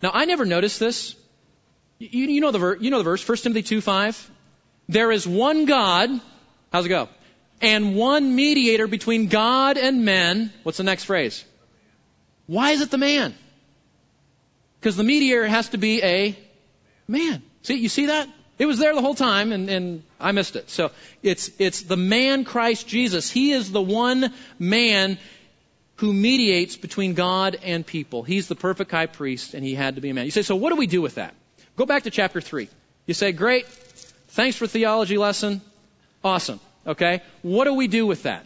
[0.03, 1.17] Now, I never noticed this.
[1.99, 4.31] You, you know the ver- you know the verse, 1 Timothy 2 5.
[4.89, 6.11] There is one God.
[6.73, 7.09] How's it go?
[7.61, 10.53] And one mediator between God and men.
[10.63, 11.45] What's the next phrase?
[12.51, 13.33] Why is it the man?
[14.81, 16.37] Because the mediator has to be a
[17.07, 17.45] man.
[17.63, 18.29] See, you see that?
[18.59, 20.69] It was there the whole time and, and I missed it.
[20.69, 20.91] So
[21.23, 23.31] it's, it's the man Christ Jesus.
[23.31, 25.19] He is the one man
[25.99, 28.25] who mediates between God and people.
[28.25, 30.25] He's the perfect high priest and he had to be a man.
[30.25, 31.35] You say, so what do we do with that?
[31.77, 32.69] Go back to chapter 3.
[33.07, 33.69] You say, great.
[33.69, 35.61] Thanks for theology lesson.
[36.25, 36.59] Awesome.
[36.85, 37.23] Okay.
[37.43, 38.45] What do we do with that?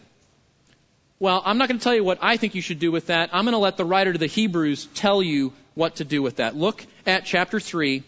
[1.19, 3.29] Well, I'm not going to tell you what I think you should do with that.
[3.31, 6.37] I'm going to let the writer to the Hebrews tell you what to do with
[6.37, 6.55] that.
[6.55, 8.03] Look at chapter 3,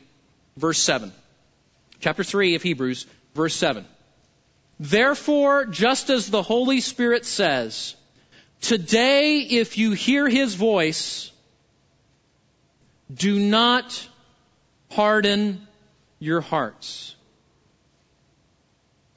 [0.57, 1.11] verse 7.
[1.99, 3.85] Chapter 3 of Hebrews, verse 7.
[4.79, 7.95] Therefore, just as the Holy Spirit says,
[8.61, 11.31] today if you hear his voice,
[13.13, 14.07] do not
[14.91, 15.65] harden
[16.19, 17.15] your hearts.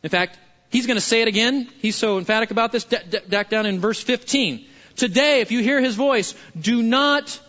[0.03, 0.39] In fact,
[0.71, 1.69] He's going to say it again.
[1.81, 2.85] He's so emphatic about this.
[2.85, 4.65] Back down in verse 15.
[4.97, 7.41] Today, if you hear his voice, do not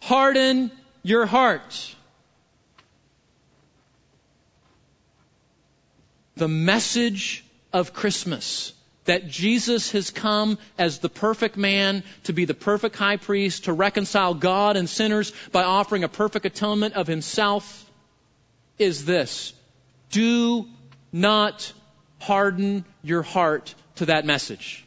[0.00, 0.70] harden
[1.02, 1.94] your heart.
[6.36, 8.72] The message of Christmas
[9.04, 13.72] that Jesus has come as the perfect man to be the perfect high priest to
[13.72, 17.90] reconcile God and sinners by offering a perfect atonement of himself
[18.78, 19.52] is this.
[20.10, 20.68] Do
[21.12, 21.72] not
[22.22, 24.84] harden your heart to that message.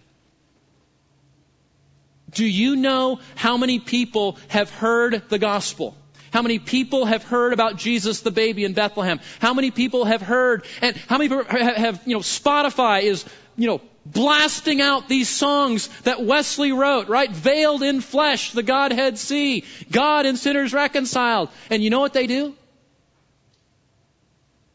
[2.32, 5.96] Do you know how many people have heard the gospel?
[6.32, 9.22] How many people have heard about Jesus the baby in Bethlehem?
[9.40, 13.24] How many people have heard and how many people have, you know, Spotify is,
[13.56, 17.32] you know, blasting out these songs that Wesley wrote, right?
[17.32, 19.64] Veiled in flesh, the Godhead see.
[19.90, 21.50] God and sinners reconciled.
[21.70, 22.54] And you know what they do?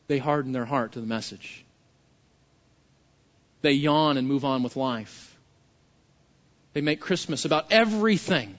[0.08, 1.59] They harden their heart to the message.
[3.62, 5.36] They yawn and move on with life.
[6.72, 8.56] They make Christmas about everything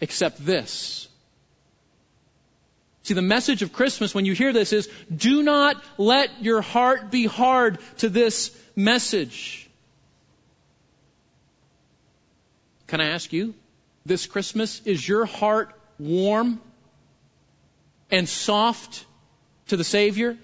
[0.00, 1.08] except this.
[3.04, 7.10] See, the message of Christmas when you hear this is do not let your heart
[7.10, 9.68] be hard to this message.
[12.86, 13.54] Can I ask you,
[14.04, 16.60] this Christmas, is your heart warm
[18.10, 19.04] and soft
[19.68, 20.36] to the Savior?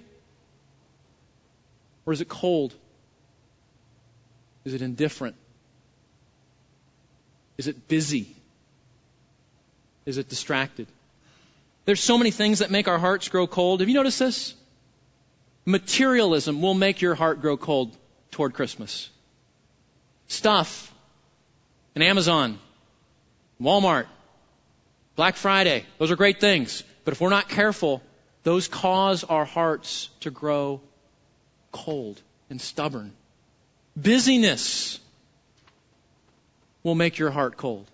[2.07, 2.75] Or is it cold?
[4.65, 5.37] Is it indifferent?
[7.59, 8.35] Is it busy?
[10.07, 10.87] Is it distracted?
[11.85, 13.81] There's so many things that make our hearts grow cold.
[13.81, 14.55] Have you noticed this?
[15.67, 17.97] Materialism will make your heart grow cold
[18.31, 19.11] toward Christmas.
[20.29, 20.93] Stuff.
[21.95, 22.59] And Amazon.
[23.61, 24.07] Walmart.
[25.17, 25.85] Black Friday.
[25.99, 26.83] Those are great things.
[27.05, 28.03] But if we're not careful,
[28.43, 30.81] those cause our hearts to grow
[31.71, 33.13] cold and stubborn.
[33.97, 34.99] Busyness
[36.83, 37.91] will make your heart cold.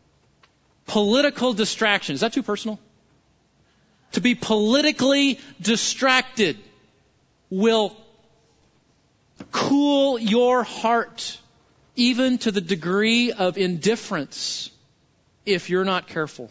[0.86, 2.14] Political distraction.
[2.14, 2.80] Is that too personal?
[4.12, 6.58] To be politically distracted
[7.48, 7.96] will
[9.52, 11.38] cool your heart
[11.96, 14.70] even to the degree of indifference
[15.46, 16.50] if you're not careful.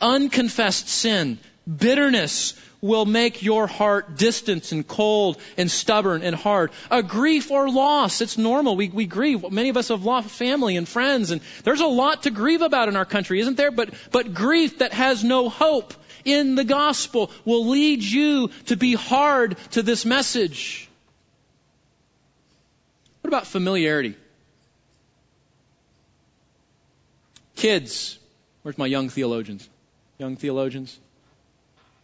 [0.00, 6.70] Unconfessed sin, bitterness will make your heart distant and cold and stubborn and hard.
[6.90, 8.76] A grief or loss, it's normal.
[8.76, 9.50] We, we grieve.
[9.50, 12.88] Many of us have lost family and friends, and there's a lot to grieve about
[12.88, 13.70] in our country, isn't there?
[13.70, 15.92] But, but grief that has no hope
[16.24, 20.88] in the gospel will lead you to be hard to this message.
[23.22, 24.16] What about familiarity?
[27.56, 28.18] Kids,
[28.62, 29.68] where's my young theologians?
[30.18, 30.98] Young theologians?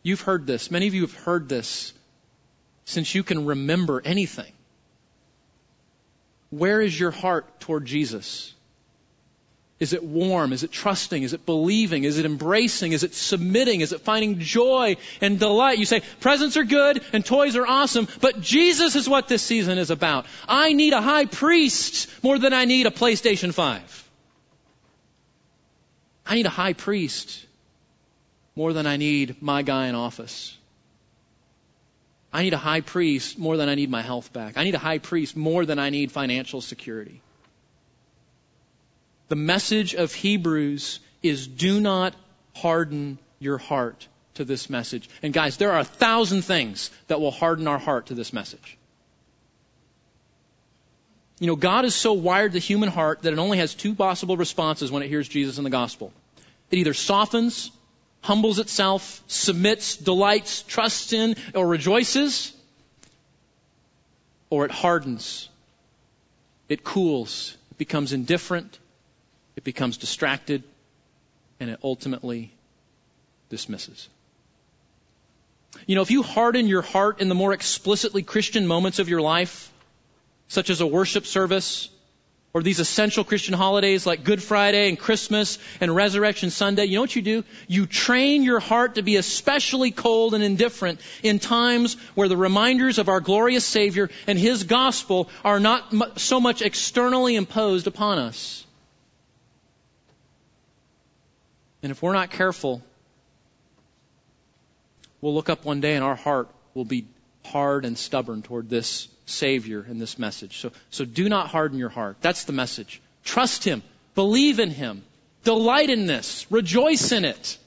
[0.05, 0.71] You've heard this.
[0.71, 1.93] Many of you have heard this
[2.85, 4.53] since you can remember anything.
[6.51, 8.53] Where is your heart toward Jesus?
[9.81, 10.53] Is it warm?
[10.53, 11.23] Is it trusting?
[11.23, 12.05] Is it believing?
[12.05, 12.93] Is it embracing?
[12.93, 13.81] Is it submitting?
[13.81, 15.79] Is it finding joy and delight?
[15.79, 19.79] You say, presents are good and toys are awesome, but Jesus is what this season
[19.79, 20.27] is about.
[20.47, 24.11] I need a high priest more than I need a PlayStation 5.
[26.27, 27.44] I need a high priest
[28.57, 30.57] more than I need my guy in office.
[32.33, 34.57] I need a high priest more than I need my health back.
[34.57, 37.21] I need a high priest more than I need financial security.
[39.29, 42.15] The message of Hebrews is do not
[42.55, 45.09] harden your heart to this message.
[45.23, 48.77] And guys, there are a thousand things that will harden our heart to this message.
[51.41, 54.37] You know, God has so wired the human heart that it only has two possible
[54.37, 56.13] responses when it hears Jesus in the gospel.
[56.71, 57.71] It either softens
[58.25, 62.55] humbles itself, submits, delights, trusts in, or rejoices,
[64.49, 65.51] or it hardens,
[66.71, 68.79] it cools, it becomes indifferent,
[69.57, 70.63] it becomes distracted,
[71.61, 72.51] and it ultimately
[73.51, 74.09] dismisses.
[75.87, 79.21] You know, if you harden your heart in the more explicitly Christian moments of your
[79.21, 79.71] life,
[80.49, 81.91] such as a worship service,
[82.55, 87.01] or these essential Christian holidays like Good Friday and Christmas and Resurrection Sunday, you know
[87.01, 87.45] what you do?
[87.67, 92.99] You train your heart to be especially cold and indifferent in times where the reminders
[93.01, 98.65] of our glorious Savior and His gospel are not so much externally imposed upon us.
[101.83, 102.83] And if we're not careful,
[105.21, 107.05] we'll look up one day and our heart will be
[107.45, 110.59] hard and stubborn toward this Savior in this message.
[110.59, 112.17] So, so do not harden your heart.
[112.21, 113.01] That's the message.
[113.25, 113.83] Trust Him.
[114.15, 115.03] Believe in Him.
[115.45, 116.47] Delight in this.
[116.51, 117.59] Rejoice in it.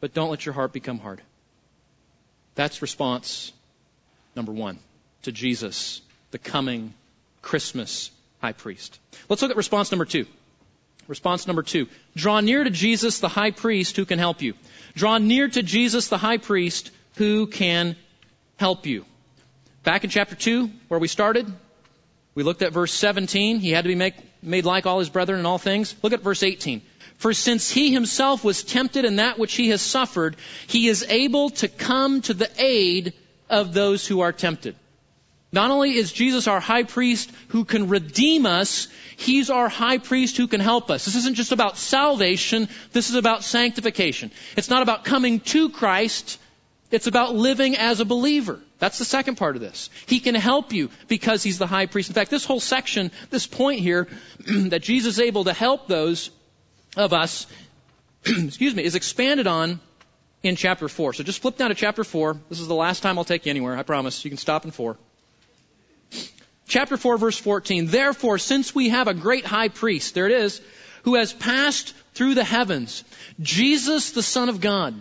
[0.00, 1.20] But don't let your heart become hard.
[2.54, 3.52] That's response
[4.36, 4.78] number one
[5.22, 6.94] to Jesus, the coming
[7.42, 8.98] Christmas high priest.
[9.28, 10.26] Let's look at response number two.
[11.08, 11.88] Response number two.
[12.16, 14.54] Draw near to Jesus, the high priest, who can help you.
[14.94, 17.96] Draw near to Jesus, the high priest, who can
[18.56, 19.04] help you.
[19.84, 21.46] Back in chapter 2, where we started,
[22.34, 23.58] we looked at verse 17.
[23.58, 25.94] He had to be make, made like all his brethren in all things.
[26.02, 26.80] Look at verse 18.
[27.18, 31.50] For since he himself was tempted in that which he has suffered, he is able
[31.50, 33.12] to come to the aid
[33.50, 34.74] of those who are tempted.
[35.52, 40.36] Not only is Jesus our high priest who can redeem us, he's our high priest
[40.38, 41.04] who can help us.
[41.04, 44.32] This isn't just about salvation, this is about sanctification.
[44.56, 46.40] It's not about coming to Christ,
[46.90, 48.60] it's about living as a believer.
[48.78, 49.90] That's the second part of this.
[50.06, 52.10] He can help you because he's the high priest.
[52.10, 54.08] In fact, this whole section, this point here,
[54.46, 56.30] that Jesus is able to help those
[56.96, 57.46] of us,
[58.26, 59.80] excuse me, is expanded on
[60.42, 61.14] in chapter 4.
[61.14, 62.38] So just flip down to chapter 4.
[62.48, 64.24] This is the last time I'll take you anywhere, I promise.
[64.24, 64.96] You can stop in 4.
[66.66, 67.86] Chapter 4 verse 14.
[67.86, 70.60] Therefore, since we have a great high priest, there it is,
[71.02, 73.04] who has passed through the heavens,
[73.40, 74.94] Jesus the Son of God,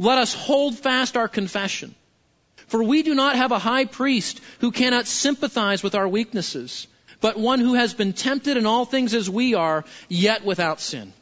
[0.00, 1.94] let us hold fast our confession.
[2.68, 6.86] For we do not have a high priest who cannot sympathize with our weaknesses,
[7.20, 11.12] but one who has been tempted in all things as we are, yet without sin.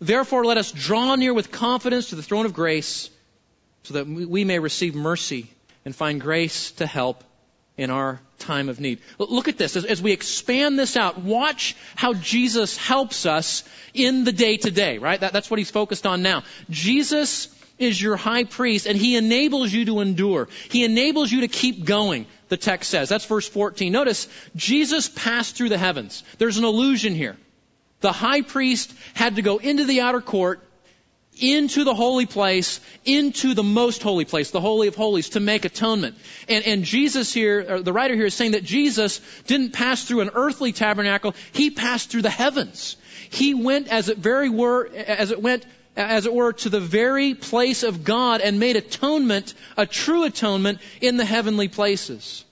[0.00, 3.10] Therefore, let us draw near with confidence to the throne of grace,
[3.82, 5.50] so that we may receive mercy
[5.84, 7.24] and find grace to help
[7.76, 9.00] in our time of need.
[9.18, 9.74] Look at this.
[9.74, 14.98] As, we expand this out, watch how Jesus helps us in the day to day,
[14.98, 15.18] right?
[15.18, 16.44] That, that's what he's focused on now.
[16.68, 17.48] Jesus
[17.80, 20.48] is your high priest and he enables you to endure.
[20.70, 23.08] He enables you to keep going, the text says.
[23.08, 23.90] That's verse 14.
[23.90, 26.22] Notice, Jesus passed through the heavens.
[26.38, 27.36] There's an illusion here.
[28.00, 30.62] The high priest had to go into the outer court
[31.40, 35.64] into the holy place, into the most holy place, the Holy of Holies, to make
[35.64, 36.16] atonement.
[36.48, 40.30] And, and Jesus here, the writer here is saying that Jesus didn't pass through an
[40.34, 42.96] earthly tabernacle, he passed through the heavens.
[43.30, 45.64] He went as it very were, as it went,
[45.96, 50.78] as it were, to the very place of God and made atonement, a true atonement,
[51.00, 52.44] in the heavenly places.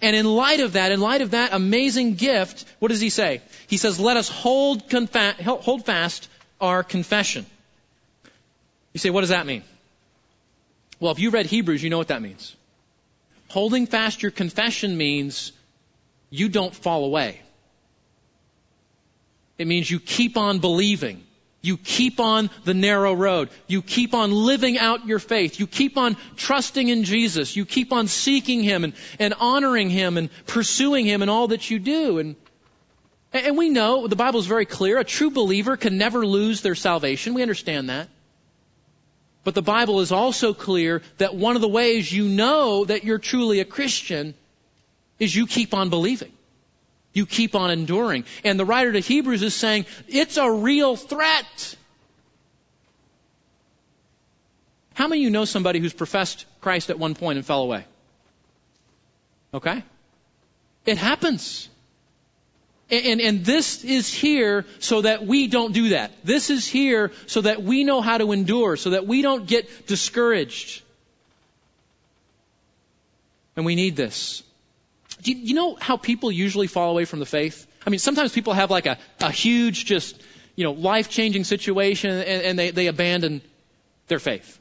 [0.00, 3.42] And in light of that, in light of that amazing gift, what does he say?
[3.66, 6.28] He says, let us hold, confa- hold fast
[6.60, 7.44] our confession.
[8.92, 9.64] You say, what does that mean?
[11.00, 12.54] Well, if you read Hebrews, you know what that means.
[13.48, 15.52] Holding fast your confession means
[16.30, 17.40] you don't fall away.
[19.56, 21.24] It means you keep on believing.
[21.60, 23.50] You keep on the narrow road.
[23.66, 25.58] You keep on living out your faith.
[25.58, 27.56] You keep on trusting in Jesus.
[27.56, 31.68] You keep on seeking Him and, and honoring Him and pursuing Him in all that
[31.68, 32.18] you do.
[32.20, 32.36] And,
[33.32, 36.76] and we know, the Bible is very clear, a true believer can never lose their
[36.76, 37.34] salvation.
[37.34, 38.08] We understand that.
[39.42, 43.18] But the Bible is also clear that one of the ways you know that you're
[43.18, 44.34] truly a Christian
[45.18, 46.32] is you keep on believing.
[47.18, 48.24] You keep on enduring.
[48.44, 51.76] And the writer to Hebrews is saying, it's a real threat.
[54.94, 57.84] How many of you know somebody who's professed Christ at one point and fell away?
[59.52, 59.82] Okay?
[60.86, 61.68] It happens.
[62.88, 66.12] And, and, this is here so that we don't do that.
[66.22, 69.88] This is here so that we know how to endure, so that we don't get
[69.88, 70.82] discouraged.
[73.56, 74.44] And we need this.
[75.22, 77.66] Do you, you know how people usually fall away from the faith?
[77.86, 80.20] I mean, sometimes people have like a, a huge, just,
[80.56, 83.42] you know, life changing situation and, and they, they abandon
[84.08, 84.58] their faith.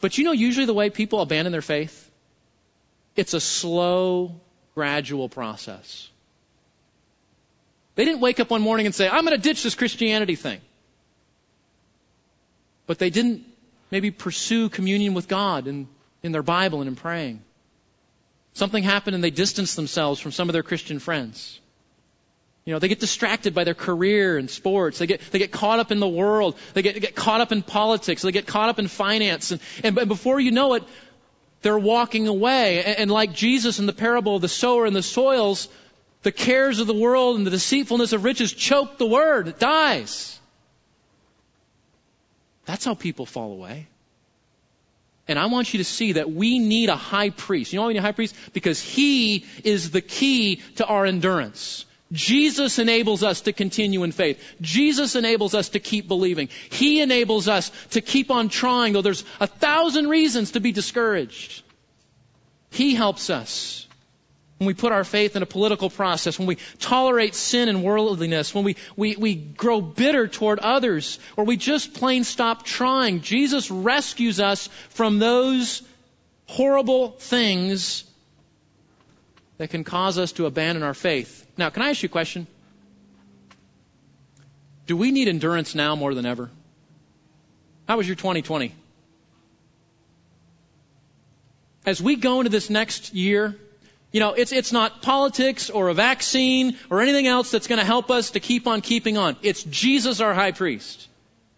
[0.00, 2.10] But you know usually the way people abandon their faith?
[3.16, 4.40] It's a slow,
[4.74, 6.08] gradual process.
[7.96, 10.60] They didn't wake up one morning and say, I'm going to ditch this Christianity thing.
[12.86, 13.44] But they didn't
[13.90, 15.86] maybe pursue communion with God in,
[16.22, 17.42] in their Bible and in praying.
[18.52, 21.60] Something happened and they distanced themselves from some of their Christian friends.
[22.64, 24.98] You know, they get distracted by their career and sports.
[24.98, 26.56] They get, they get caught up in the world.
[26.74, 28.22] They get, get caught up in politics.
[28.22, 29.50] They get caught up in finance.
[29.50, 30.84] And, and, and before you know it,
[31.62, 32.84] they're walking away.
[32.84, 35.68] And, and like Jesus in the parable of the sower and the soils,
[36.22, 39.48] the cares of the world and the deceitfulness of riches choke the word.
[39.48, 40.38] It dies.
[42.66, 43.88] That's how people fall away.
[45.30, 47.72] And I want you to see that we need a high priest.
[47.72, 48.34] You know why we need a high priest?
[48.52, 51.84] Because he is the key to our endurance.
[52.10, 54.42] Jesus enables us to continue in faith.
[54.60, 56.48] Jesus enables us to keep believing.
[56.72, 61.62] He enables us to keep on trying, though there's a thousand reasons to be discouraged.
[62.72, 63.86] He helps us
[64.60, 68.54] when we put our faith in a political process, when we tolerate sin and worldliness,
[68.54, 73.70] when we, we, we grow bitter toward others, or we just plain stop trying, Jesus
[73.70, 75.80] rescues us from those
[76.44, 78.04] horrible things
[79.56, 81.46] that can cause us to abandon our faith.
[81.56, 82.46] Now, can I ask you a question?
[84.86, 86.50] Do we need endurance now more than ever?
[87.88, 88.74] How was your 2020?
[91.86, 93.56] As we go into this next year,
[94.12, 97.84] you know, it's, it's not politics or a vaccine or anything else that's going to
[97.84, 99.36] help us to keep on keeping on.
[99.42, 101.08] It's Jesus, our high priest.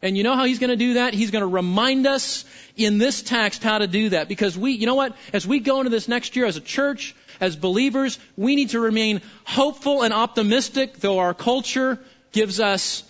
[0.03, 1.15] And you know how he's going to do that?
[1.15, 2.45] He's going to remind us
[2.77, 4.29] in this text how to do that.
[4.29, 5.17] Because we, you know what?
[5.33, 8.81] As we go into this next year as a church, as believers, we need to
[8.81, 11.99] remain hopeful and optimistic, though our culture
[12.33, 13.05] gives us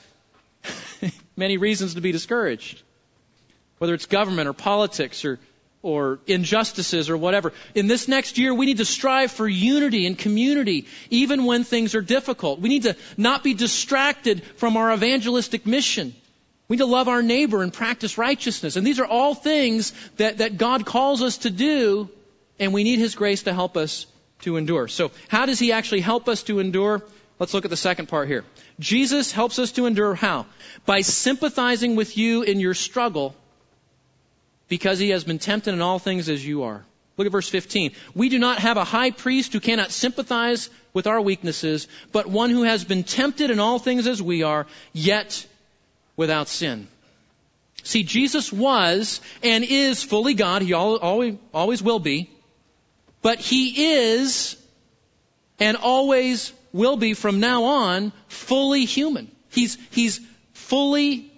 [1.37, 2.83] many reasons to be discouraged.
[3.79, 5.41] Whether it's government or politics or,
[5.83, 7.53] or injustices or whatever.
[7.75, 11.95] In this next year, we need to strive for unity and community, even when things
[11.95, 12.61] are difficult.
[12.61, 16.15] We need to not be distracted from our evangelistic mission.
[16.69, 18.77] We need to love our neighbor and practice righteousness.
[18.77, 22.09] And these are all things that, that God calls us to do,
[22.61, 24.07] and we need His grace to help us
[24.43, 24.87] to endure.
[24.87, 27.03] So, how does He actually help us to endure?
[27.41, 28.45] Let's look at the second part here.
[28.79, 30.47] Jesus helps us to endure how?
[30.87, 33.35] By sympathizing with you in your struggle
[34.73, 36.83] because He has been tempted in all things as you are.
[37.19, 37.93] Look at verse 15.
[38.15, 42.49] We do not have a high priest who cannot sympathize with our weaknesses, but one
[42.49, 45.47] who has been tempted in all things as we are, yet
[46.17, 46.89] without sin.
[47.83, 50.63] See, Jesus was and is fully God.
[50.63, 52.31] He always, will be.
[53.21, 54.57] But He is
[55.61, 59.31] and always will be from now on fully human.
[59.51, 60.19] He's, he's
[60.55, 61.31] fully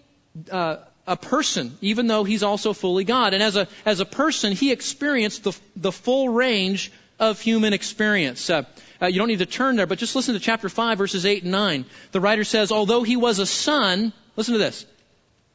[0.53, 0.76] uh,
[1.07, 3.34] a person, even though He's also fully God.
[3.34, 8.50] And as a, as a person, He experienced the, the full range of human experience.
[8.50, 8.64] Uh,
[9.00, 11.42] uh, you don't need to turn there, but just listen to chapter 5, verses 8
[11.42, 11.84] and 9.
[12.12, 14.86] The writer says, Although He was a son, Listen to this.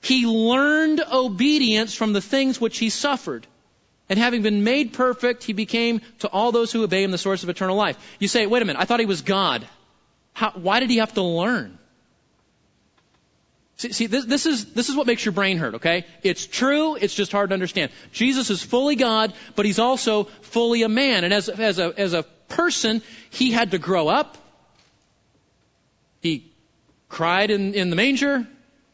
[0.02, 3.45] He learned obedience from the things which he suffered.
[4.08, 7.43] And having been made perfect, he became to all those who obey him the source
[7.43, 7.97] of eternal life.
[8.20, 9.68] You say, wait a minute, I thought he was God.
[10.34, 11.78] How, why did he have to learn?
[13.80, 16.06] See, see this, this, is, this is what makes your brain hurt, okay?
[16.22, 17.92] It's true, it's just hard to understand.
[18.12, 21.24] Jesus is fully God, but he's also fully a man.
[21.24, 24.38] And as, as, a, as a person, he had to grow up.
[26.20, 26.52] He
[27.08, 28.46] cried in, in the manger.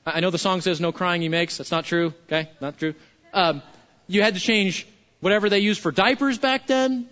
[0.06, 1.58] I know the song says no crying he makes.
[1.58, 2.14] That's not true.
[2.28, 2.94] Okay, not true.
[3.34, 3.64] Um,
[4.06, 4.88] you had to change
[5.20, 7.10] whatever they used for diapers back then.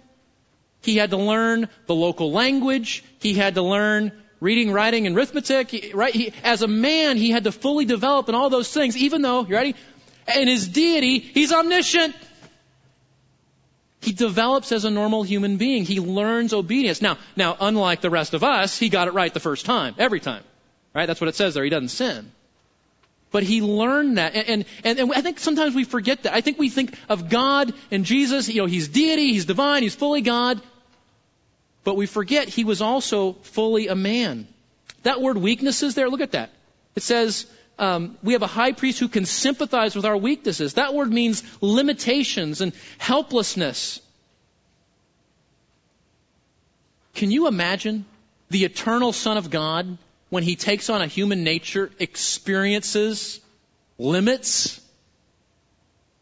[0.84, 3.04] He had to learn the local language.
[3.18, 4.12] He had to learn
[4.44, 5.91] reading, writing, and arithmetic.
[5.94, 6.14] Right?
[6.14, 8.98] He, as a man, he had to fully develop in all those things.
[8.98, 9.76] Even though you ready?
[10.36, 12.16] In his deity, he's omniscient.
[14.02, 15.86] He develops as a normal human being.
[15.86, 17.02] He learns obedience.
[17.02, 20.20] Now, now, unlike the rest of us, he got it right the first time, every
[20.20, 20.44] time.
[20.94, 21.06] Right?
[21.06, 21.64] That's what it says there.
[21.64, 22.32] He doesn't sin.
[23.32, 24.36] But he learned that.
[24.36, 26.34] And, and, and I think sometimes we forget that.
[26.34, 29.96] I think we think of God and Jesus, you know, he's deity, he's divine, he's
[29.96, 30.62] fully God.
[31.84, 34.48] But we forget he was also fully a man.
[35.04, 36.52] That word weaknesses there, look at that.
[36.96, 37.46] It says,
[37.78, 40.76] um, we have a high priest who can sympathize with our weaknesses.
[40.76, 44.00] That word means limitations and helplessness.
[47.16, 48.06] Can you imagine
[48.50, 49.98] the eternal Son of God
[50.30, 53.40] when he takes on a human nature, experiences
[53.98, 54.83] limits,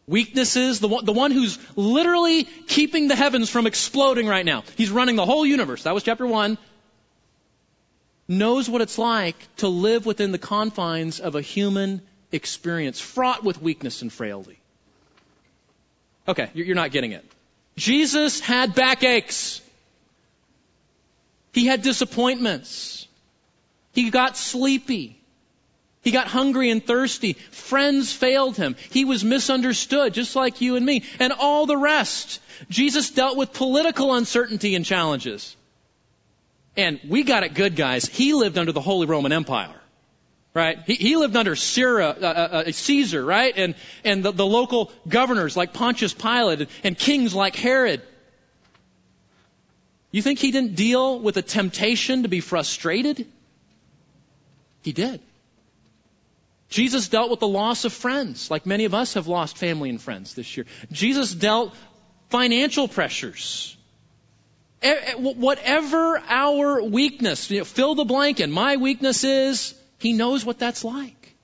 [0.08, 4.64] weaknesses, the one, the one who's literally keeping the heavens from exploding right now.
[4.76, 5.84] He's running the whole universe.
[5.84, 6.58] That was chapter one.
[8.28, 13.62] Knows what it's like to live within the confines of a human experience, fraught with
[13.62, 14.58] weakness and frailty.
[16.28, 17.26] Okay, you're not getting it.
[17.76, 19.62] Jesus had backaches.
[21.54, 23.08] He had disappointments.
[23.94, 25.21] He got sleepy.
[26.02, 27.34] He got hungry and thirsty.
[27.34, 28.76] Friends failed him.
[28.90, 32.42] He was misunderstood, just like you and me, and all the rest.
[32.70, 35.56] Jesus dealt with political uncertainty and challenges.
[36.76, 38.06] And we got it good, guys.
[38.06, 39.76] He lived under the Holy Roman Empire.
[40.54, 40.80] Right?
[40.86, 43.54] He, he lived under Syria, uh, uh, uh, Caesar, right?
[43.56, 48.02] And, and the, the local governors like Pontius Pilate and, and kings like Herod.
[50.12, 53.28] You think he didn't deal with a temptation to be frustrated?
[54.82, 55.22] He did.
[56.72, 60.02] Jesus dealt with the loss of friends, like many of us have lost family and
[60.02, 60.66] friends this year.
[60.92, 61.76] Jesus dealt
[62.30, 63.76] financial pressures.
[65.18, 68.52] Whatever our weakness, you know, fill the blank in.
[68.52, 71.36] My weakness is, he knows what that's like.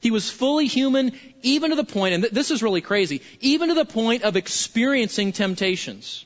[0.00, 1.12] He was fully human,
[1.42, 5.32] even to the point, and this is really crazy, even to the point of experiencing
[5.32, 6.24] temptations.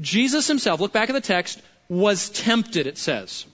[0.00, 3.44] Jesus himself, look back at the text, was tempted, it says.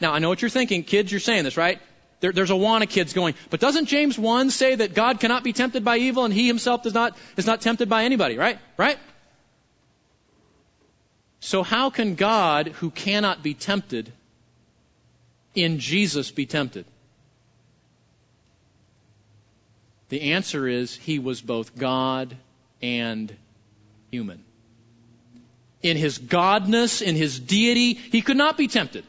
[0.00, 0.82] Now, I know what you're thinking.
[0.82, 1.80] Kids, you're saying this, right?
[2.22, 2.50] There, there's
[2.82, 6.24] of kids going, but doesn't James 1 say that God cannot be tempted by evil
[6.24, 8.60] and he himself does not, is not tempted by anybody, right?
[8.76, 8.96] Right?
[11.40, 14.12] So how can God, who cannot be tempted,
[15.56, 16.84] in Jesus be tempted?
[20.08, 22.36] The answer is he was both God
[22.80, 23.36] and
[24.12, 24.44] human.
[25.82, 29.04] In his godness, in his deity, he could not be tempted.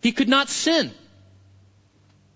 [0.00, 0.90] He could not sin.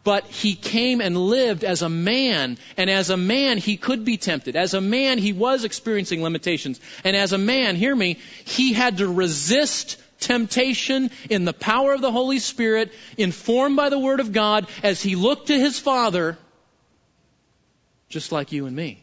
[0.04, 4.16] But he came and lived as a man, and as a man he could be
[4.16, 4.56] tempted.
[4.56, 8.98] As a man he was experiencing limitations, and as a man, hear me, he had
[8.98, 14.32] to resist temptation in the power of the Holy Spirit, informed by the Word of
[14.32, 16.38] God, as he looked to his Father,
[18.08, 19.02] just like you and me.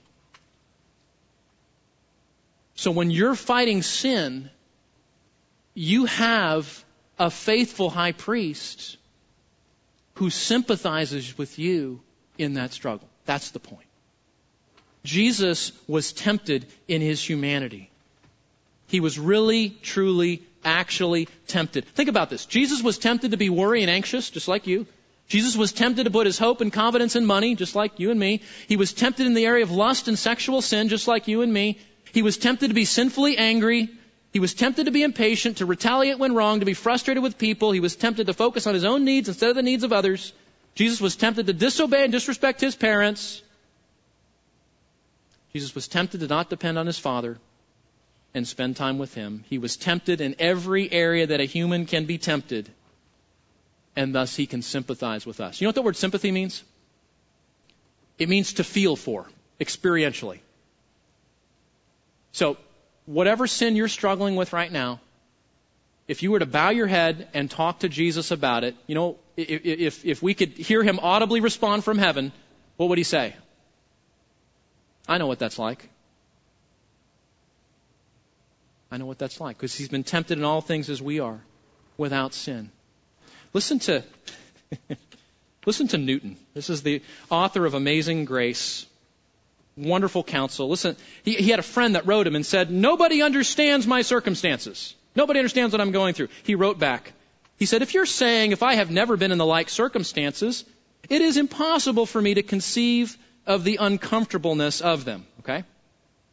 [2.75, 4.49] So when you're fighting sin,
[5.73, 6.83] you have
[7.17, 8.97] a faithful high priest
[10.15, 12.01] who sympathizes with you
[12.37, 13.07] in that struggle.
[13.25, 13.87] That's the point.
[15.03, 17.91] Jesus was tempted in his humanity.
[18.87, 21.85] He was really, truly, actually tempted.
[21.85, 22.45] Think about this.
[22.45, 24.87] Jesus was tempted to be worried and anxious, just like you.
[25.27, 28.19] Jesus was tempted to put his hope and confidence in money, just like you and
[28.19, 28.41] me.
[28.67, 31.51] He was tempted in the area of lust and sexual sin, just like you and
[31.51, 31.79] me.
[32.13, 33.89] He was tempted to be sinfully angry.
[34.35, 37.71] He was tempted to be impatient, to retaliate when wrong, to be frustrated with people.
[37.71, 40.33] He was tempted to focus on his own needs instead of the needs of others.
[40.73, 43.41] Jesus was tempted to disobey and disrespect his parents.
[45.53, 47.37] Jesus was tempted to not depend on his Father
[48.33, 49.45] and spend time with him.
[49.47, 52.69] He was tempted in every area that a human can be tempted,
[53.95, 55.61] and thus he can sympathize with us.
[55.61, 56.61] You know what the word sympathy means?
[58.19, 59.27] It means to feel for,
[59.61, 60.39] experientially.
[62.33, 62.57] So,
[63.05, 64.99] whatever sin you're struggling with right now,
[66.07, 69.17] if you were to bow your head and talk to Jesus about it, you know,
[69.37, 72.31] if, if, we could hear him audibly respond from heaven,
[72.77, 73.35] what would he say?
[75.07, 75.89] I know what that's like.
[78.91, 81.41] I know what that's like because he's been tempted in all things as we are
[81.97, 82.71] without sin.
[83.51, 84.03] Listen to,
[85.65, 86.37] listen to Newton.
[86.53, 88.85] This is the author of Amazing Grace
[89.77, 90.69] wonderful counsel.
[90.69, 94.95] Listen, he, he had a friend that wrote him and said, Nobody understands my circumstances.
[95.15, 96.29] Nobody understands what I'm going through.
[96.43, 97.13] He wrote back.
[97.57, 100.65] He said, If you're saying, if I have never been in the like circumstances,
[101.09, 105.25] it is impossible for me to conceive of the uncomfortableness of them.
[105.39, 105.63] Okay?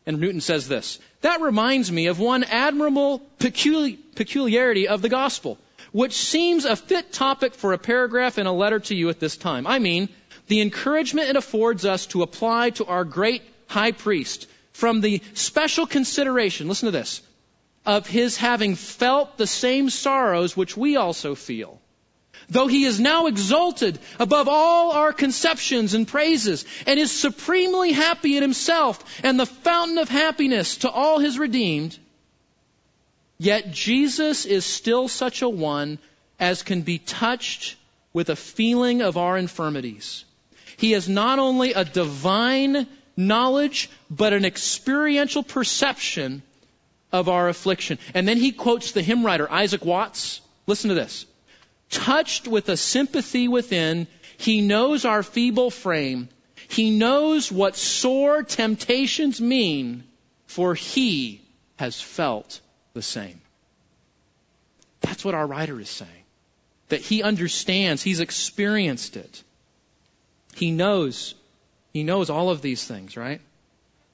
[0.06, 5.58] And Newton says this That reminds me of one admirable peculi- peculiarity of the gospel,
[5.92, 9.36] which seems a fit topic for a paragraph in a letter to you at this
[9.36, 9.66] time.
[9.66, 10.08] I mean,
[10.46, 15.86] the encouragement it affords us to apply to our great high priest from the special
[15.86, 17.22] consideration, listen to this,
[17.84, 21.80] of his having felt the same sorrows which we also feel.
[22.48, 28.36] Though he is now exalted above all our conceptions and praises, and is supremely happy
[28.36, 31.98] in himself, and the fountain of happiness to all his redeemed,
[33.38, 35.98] yet Jesus is still such a one
[36.38, 37.76] as can be touched
[38.12, 40.24] with a feeling of our infirmities
[40.82, 46.42] he has not only a divine knowledge, but an experiential perception
[47.12, 48.00] of our affliction.
[48.14, 50.40] And then he quotes the hymn writer, Isaac Watts.
[50.66, 51.24] Listen to this.
[51.88, 54.08] Touched with a sympathy within,
[54.38, 56.28] he knows our feeble frame.
[56.66, 60.02] He knows what sore temptations mean,
[60.46, 61.42] for he
[61.76, 62.60] has felt
[62.92, 63.40] the same.
[65.00, 66.24] That's what our writer is saying.
[66.88, 69.44] That he understands, he's experienced it.
[70.54, 71.34] He knows.
[71.92, 73.40] He knows all of these things, right?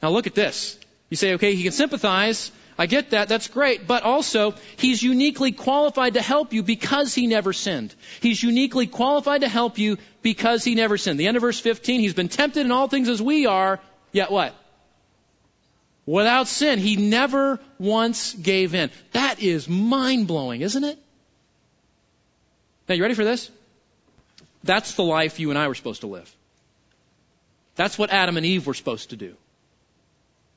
[0.02, 0.78] Now look at this.
[1.10, 2.52] You say, okay, he can sympathize.
[2.76, 3.28] I get that.
[3.28, 3.86] That's great.
[3.86, 7.94] But also, he's uniquely qualified to help you because he never sinned.
[8.20, 11.18] He's uniquely qualified to help you because he never sinned.
[11.18, 13.80] The end of verse 15, he's been tempted in all things as we are,
[14.12, 14.54] yet what?
[16.06, 16.78] Without sin.
[16.78, 18.90] He never once gave in.
[19.12, 20.98] That is mind blowing, isn't it?
[22.88, 23.50] Now, you ready for this?
[24.64, 26.34] That's the life you and I were supposed to live.
[27.76, 29.34] That's what Adam and Eve were supposed to do.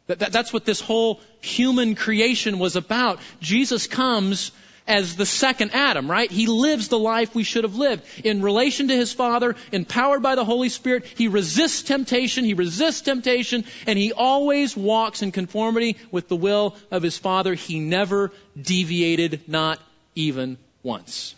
[0.07, 3.19] That, that, that's what this whole human creation was about.
[3.39, 4.51] Jesus comes
[4.87, 6.29] as the second Adam, right?
[6.29, 8.03] He lives the life we should have lived.
[8.25, 13.01] In relation to his Father, empowered by the Holy Spirit, he resists temptation, he resists
[13.01, 17.53] temptation, and he always walks in conformity with the will of his Father.
[17.53, 19.79] He never deviated, not
[20.15, 21.35] even once.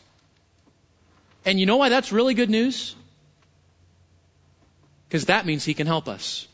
[1.45, 2.95] And you know why that's really good news?
[5.07, 6.47] Because that means He can help us.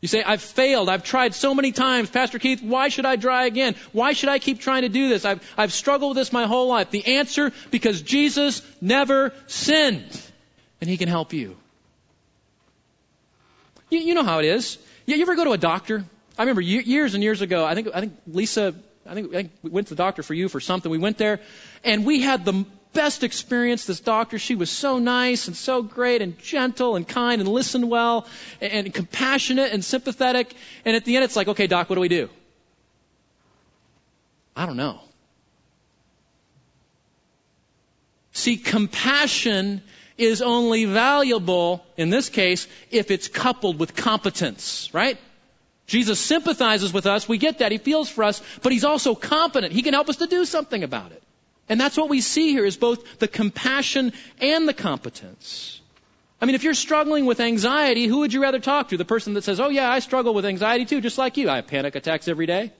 [0.00, 0.88] You say, I've failed.
[0.88, 2.10] I've tried so many times.
[2.10, 3.76] Pastor Keith, why should I try again?
[3.92, 5.24] Why should I keep trying to do this?
[5.24, 6.90] I've, I've struggled with this my whole life.
[6.90, 10.20] The answer, because Jesus never sinned.
[10.80, 11.56] And He can help you.
[13.90, 14.76] You, you know how it is.
[15.06, 16.04] You, you ever go to a doctor?
[16.36, 18.74] I remember years and years ago, I think, I think Lisa,
[19.06, 20.90] I think, I think we went to the doctor for you for something.
[20.90, 21.38] We went there
[21.84, 23.84] and we had the best experience.
[23.86, 27.90] This doctor, she was so nice and so great and gentle and kind and listened
[27.90, 28.26] well
[28.60, 30.54] and, and compassionate and sympathetic.
[30.84, 32.28] And at the end, it's like, okay, doc, what do we do?
[34.54, 35.00] I don't know.
[38.32, 39.82] See, compassion
[40.16, 45.18] is only valuable, in this case, if it's coupled with competence, right?
[45.86, 47.28] Jesus sympathizes with us.
[47.28, 47.72] We get that.
[47.72, 49.72] He feels for us, but he's also competent.
[49.72, 51.22] He can help us to do something about it.
[51.72, 54.12] And that's what we see here is both the compassion
[54.42, 55.80] and the competence.
[56.38, 58.98] I mean, if you're struggling with anxiety, who would you rather talk to?
[58.98, 61.48] The person that says, Oh yeah, I struggle with anxiety too, just like you.
[61.48, 62.72] I have panic attacks every day.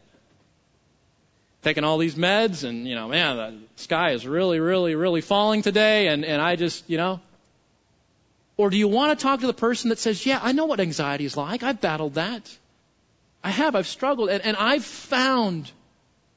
[1.62, 5.62] Taking all these meds and, you know, man, the sky is really, really, really falling
[5.62, 7.18] today and, and I just, you know.
[8.58, 10.80] Or do you want to talk to the person that says, Yeah, I know what
[10.80, 11.62] anxiety is like.
[11.62, 12.42] I've battled that.
[13.42, 13.74] I have.
[13.74, 15.70] I've struggled and, and I've found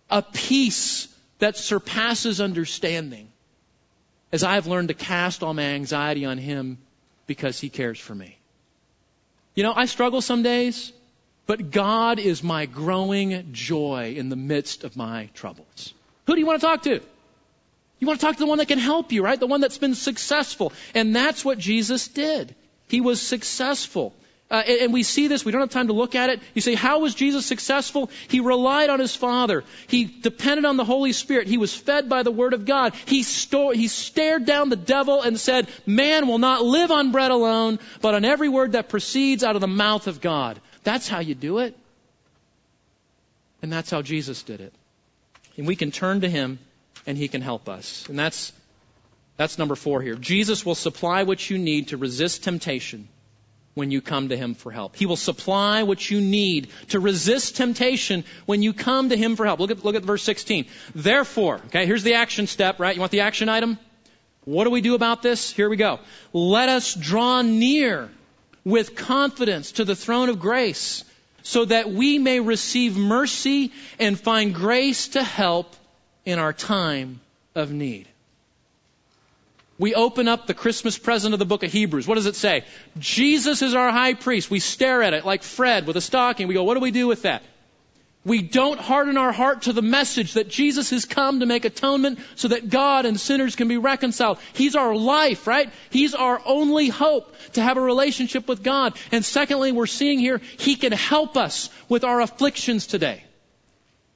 [0.09, 1.09] a peace
[1.39, 3.29] that surpasses understanding
[4.31, 6.77] as I've learned to cast all my anxiety on Him
[7.27, 8.37] because He cares for me.
[9.55, 10.91] You know, I struggle some days,
[11.47, 15.93] but God is my growing joy in the midst of my troubles.
[16.27, 17.01] Who do you want to talk to?
[17.99, 19.39] You want to talk to the one that can help you, right?
[19.39, 20.73] The one that's been successful.
[20.93, 22.53] And that's what Jesus did.
[22.87, 24.13] He was successful.
[24.55, 26.39] Uh, and, and we see this, we don't have time to look at it.
[26.53, 28.09] You say, how was Jesus successful?
[28.29, 29.65] He relied on his Father.
[29.87, 31.47] He depended on the Holy Spirit.
[31.47, 32.93] He was fed by the Word of God.
[33.05, 37.31] He, sto- he stared down the devil and said, man will not live on bread
[37.31, 40.61] alone, but on every word that proceeds out of the mouth of God.
[40.85, 41.77] That's how you do it.
[43.61, 44.73] And that's how Jesus did it.
[45.57, 46.59] And we can turn to Him
[47.05, 48.07] and He can help us.
[48.07, 48.53] And that's,
[49.35, 50.15] that's number four here.
[50.15, 53.09] Jesus will supply what you need to resist temptation
[53.75, 54.95] when you come to Him for help.
[54.95, 59.45] He will supply what you need to resist temptation when you come to Him for
[59.45, 59.59] help.
[59.59, 60.65] Look at, look at verse 16.
[60.95, 62.95] Therefore, okay, here's the action step, right?
[62.95, 63.77] You want the action item?
[64.45, 65.51] What do we do about this?
[65.51, 65.99] Here we go.
[66.33, 68.09] Let us draw near
[68.63, 71.03] with confidence to the throne of grace
[71.43, 75.75] so that we may receive mercy and find grace to help
[76.25, 77.19] in our time
[77.53, 78.07] of need
[79.77, 82.07] we open up the Christmas present of the book of Hebrews.
[82.07, 82.63] What does it say?
[82.97, 84.49] Jesus is our high priest.
[84.49, 86.47] We stare at it like Fred with a stocking.
[86.47, 87.43] We go, what do we do with that?
[88.23, 92.19] We don't harden our heart to the message that Jesus has come to make atonement
[92.33, 94.39] so that God and sinners can be reconciled.
[94.53, 95.71] He's our life, right?
[95.91, 98.97] He's our only hope to have a relationship with God.
[99.11, 103.23] And secondly, we're seeing here, He can help us with our afflictions today.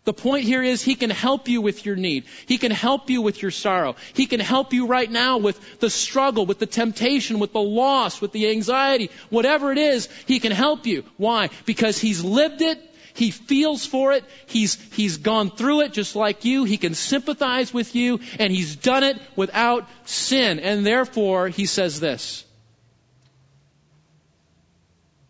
[0.10, 2.24] The point here is He can help you with your need.
[2.48, 3.96] He can help you with your sorrow.
[4.14, 8.20] He can help you right now with the struggle, with the temptation, with the loss,
[8.20, 11.04] with the anxiety, whatever it is, He can help you.
[11.18, 11.52] Why?
[11.68, 12.80] Because He's lived it.
[13.14, 14.24] He feels for it.
[14.48, 16.64] He's, he's gone through it just like you.
[16.64, 20.58] He can sympathize with you and He's done it without sin.
[20.60, 22.44] And therefore, He says this.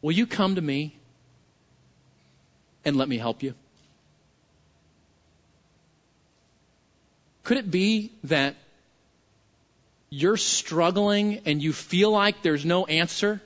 [0.01, 0.95] Will you come to me
[2.85, 3.55] and let me help you?
[7.49, 8.55] Could it be that
[10.11, 13.41] you're struggling and you feel like there's no answer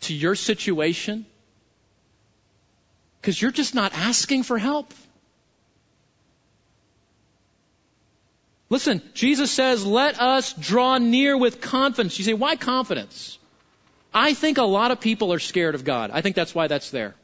[0.00, 1.26] to your situation?
[3.20, 4.94] Because you're just not asking for help.
[8.70, 12.18] Listen, Jesus says, let us draw near with confidence.
[12.18, 13.38] You say, why confidence?
[14.14, 16.10] I think a lot of people are scared of God.
[16.10, 17.14] I think that's why that's there.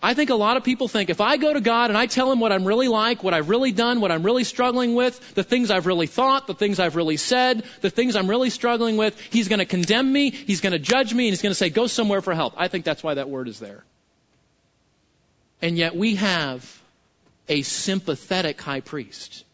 [0.00, 2.30] I think a lot of people think if I go to God and I tell
[2.30, 5.42] Him what I'm really like, what I've really done, what I'm really struggling with, the
[5.42, 9.20] things I've really thought, the things I've really said, the things I'm really struggling with,
[9.20, 11.68] He's going to condemn me, He's going to judge me, and He's going to say,
[11.68, 12.54] go somewhere for help.
[12.56, 13.82] I think that's why that word is there.
[15.60, 16.80] And yet we have
[17.48, 19.44] a sympathetic high priest.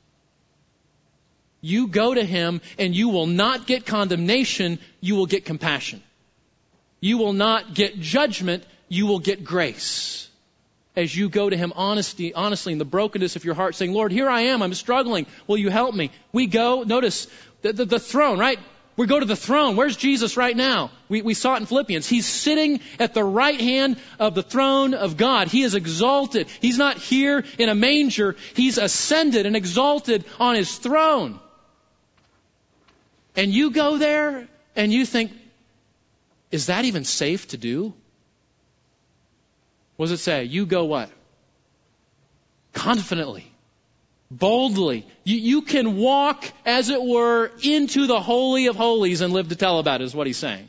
[1.62, 6.02] You go to Him and you will not get condemnation, you will get compassion.
[7.00, 10.28] You will not get judgment, you will get grace
[10.96, 14.12] as you go to Him honesty, honestly in the brokenness of your heart, saying, Lord,
[14.12, 15.26] here I am, I'm struggling.
[15.46, 16.10] Will you help me?
[16.32, 17.26] We go, notice
[17.62, 18.58] the, the, the throne, right?
[18.96, 19.74] We go to the throne.
[19.74, 20.92] Where's Jesus right now?
[21.08, 22.06] We, we saw it in Philippians.
[22.06, 25.48] He's sitting at the right hand of the throne of God.
[25.48, 26.46] He is exalted.
[26.60, 28.36] He's not here in a manger.
[28.54, 31.40] He's ascended and exalted on his throne.
[33.34, 35.32] And you go there and you think,
[36.52, 37.94] is that even safe to do?
[39.96, 40.44] What does it say?
[40.44, 41.10] You go what?
[42.72, 43.50] Confidently.
[44.30, 45.06] Boldly.
[45.22, 49.56] You, you can walk, as it were, into the Holy of Holies and live to
[49.56, 50.68] tell about it, is what he's saying.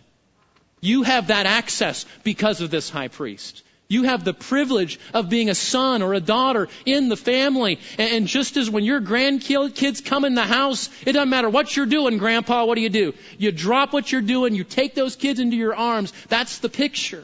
[0.81, 3.63] You have that access because of this high priest.
[3.87, 7.79] You have the privilege of being a son or a daughter in the family.
[7.99, 11.85] And just as when your grandkids come in the house, it doesn't matter what you're
[11.85, 13.13] doing, grandpa, what do you do?
[13.37, 16.13] You drop what you're doing, you take those kids into your arms.
[16.29, 17.23] That's the picture.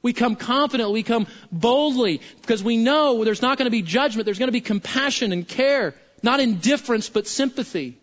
[0.00, 4.26] We come confidently, we come boldly, because we know there's not going to be judgment,
[4.26, 7.98] there's going to be compassion and care, not indifference, but sympathy.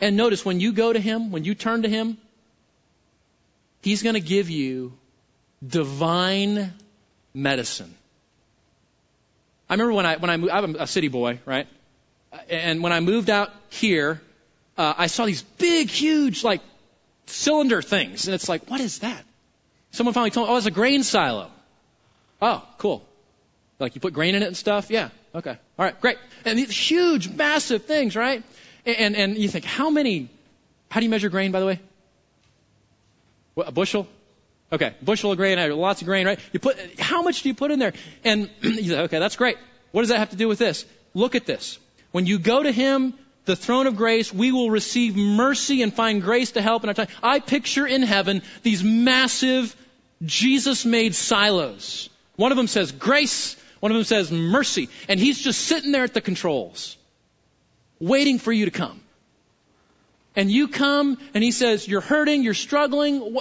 [0.00, 2.16] And notice when you go to Him, when you turn to Him,
[3.82, 4.94] He's going to give you
[5.66, 6.72] divine
[7.34, 7.94] medicine.
[9.68, 11.66] I remember when I when I moved, I'm a city boy, right?
[12.48, 14.20] And when I moved out here,
[14.78, 16.62] uh, I saw these big, huge, like
[17.26, 19.24] cylinder things, and it's like, what is that?
[19.94, 21.52] Someone finally told me, oh, it's a grain silo.
[22.42, 23.04] Oh, cool.
[23.78, 24.90] Like you put grain in it and stuff?
[24.90, 25.10] Yeah.
[25.32, 25.56] Okay.
[25.78, 26.00] All right.
[26.00, 26.18] Great.
[26.44, 28.42] And these huge, massive things, right?
[28.84, 30.30] And, and you think, how many,
[30.90, 31.80] how do you measure grain, by the way?
[33.54, 34.08] What, a bushel?
[34.72, 34.94] Okay.
[35.00, 36.40] Bushel of grain, lots of grain, right?
[36.52, 37.92] You put, how much do you put in there?
[38.24, 39.58] And you say, okay, that's great.
[39.92, 40.84] What does that have to do with this?
[41.14, 41.78] Look at this.
[42.10, 43.14] When you go to Him,
[43.44, 46.94] the throne of grace, we will receive mercy and find grace to help in our
[46.94, 47.08] time.
[47.22, 49.76] I picture in heaven these massive
[50.22, 52.08] Jesus made silos.
[52.36, 56.04] One of them says grace, one of them says mercy, and he's just sitting there
[56.04, 56.96] at the controls,
[58.00, 59.00] waiting for you to come.
[60.36, 63.36] And you come and he says, you're hurting, you're struggling,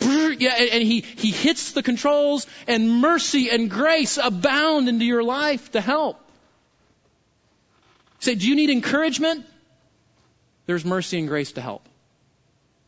[0.00, 5.70] yeah, and he, he hits the controls and mercy and grace abound into your life
[5.72, 6.18] to help.
[8.18, 9.46] Say, do you need encouragement?
[10.66, 11.88] There's mercy and grace to help.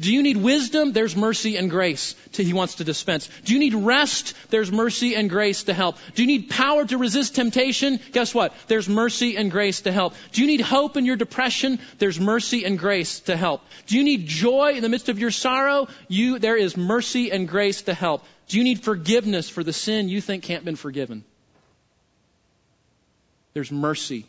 [0.01, 0.93] Do you need wisdom?
[0.93, 3.29] There's mercy and grace to, he wants to dispense.
[3.45, 4.35] Do you need rest?
[4.51, 5.99] There's mercy and grace to help.
[6.17, 8.01] Do you need power to resist temptation?
[8.11, 8.53] Guess what?
[8.67, 10.15] There's mercy and grace to help.
[10.33, 11.79] Do you need hope in your depression?
[11.99, 13.63] There's mercy and grace to help.
[13.87, 15.87] Do you need joy in the midst of your sorrow?
[16.09, 18.25] You, there is mercy and grace to help.
[18.49, 21.25] Do you need forgiveness for the sin you think can't been forgiven?
[23.53, 24.27] There's mercy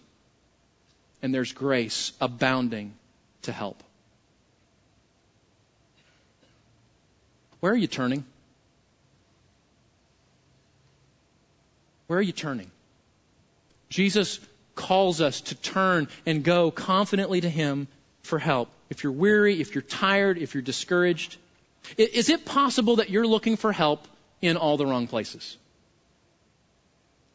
[1.24, 2.94] and there's grace abounding
[3.42, 3.82] to help.
[7.66, 8.24] Where are you turning?
[12.06, 12.70] Where are you turning?
[13.90, 14.40] Jesus
[14.76, 17.88] calls us to turn and go confidently to Him
[18.22, 18.70] for help.
[18.92, 21.38] If you're weary, if you're tired, if you're discouraged,
[21.98, 24.08] is it possible that you're looking for help
[24.44, 25.58] in all the wrong places?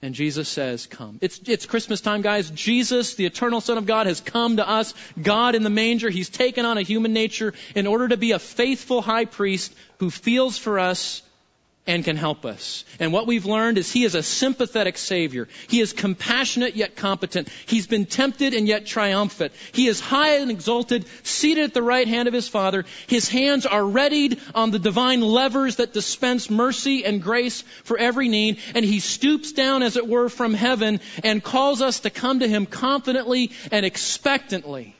[0.03, 1.19] And Jesus says, Come.
[1.21, 2.51] It's, it's Christmas time, guys.
[2.51, 4.95] Jesus, the eternal Son of God, has come to us.
[5.21, 6.09] God in the manger.
[6.09, 10.11] He's taken on a human nature in order to be a faithful high priest who
[10.11, 11.23] feels for us
[11.91, 12.85] and can help us.
[13.01, 15.49] And what we've learned is he is a sympathetic savior.
[15.67, 17.49] He is compassionate yet competent.
[17.67, 19.53] He's been tempted and yet triumphant.
[19.73, 22.85] He is high and exalted, seated at the right hand of his Father.
[23.09, 28.29] His hands are readied on the divine levers that dispense mercy and grace for every
[28.29, 28.61] need.
[28.77, 32.47] And he stoops down, as it were, from heaven and calls us to come to
[32.47, 34.95] him confidently and expectantly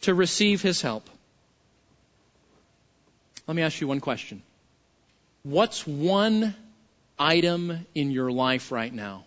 [0.00, 1.08] to receive his help.
[3.46, 4.42] Let me ask you one question.
[5.46, 6.56] What's one
[7.16, 9.26] item in your life right now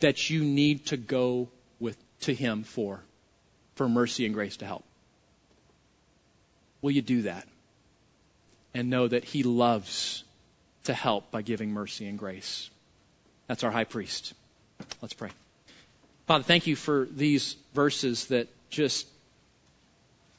[0.00, 3.00] that you need to go with to him for
[3.76, 4.82] for mercy and grace to help?
[6.82, 7.46] Will you do that?
[8.74, 10.24] And know that he loves
[10.86, 12.68] to help by giving mercy and grace.
[13.46, 14.34] That's our high priest.
[15.00, 15.30] Let's pray.
[16.26, 19.06] Father, thank you for these verses that just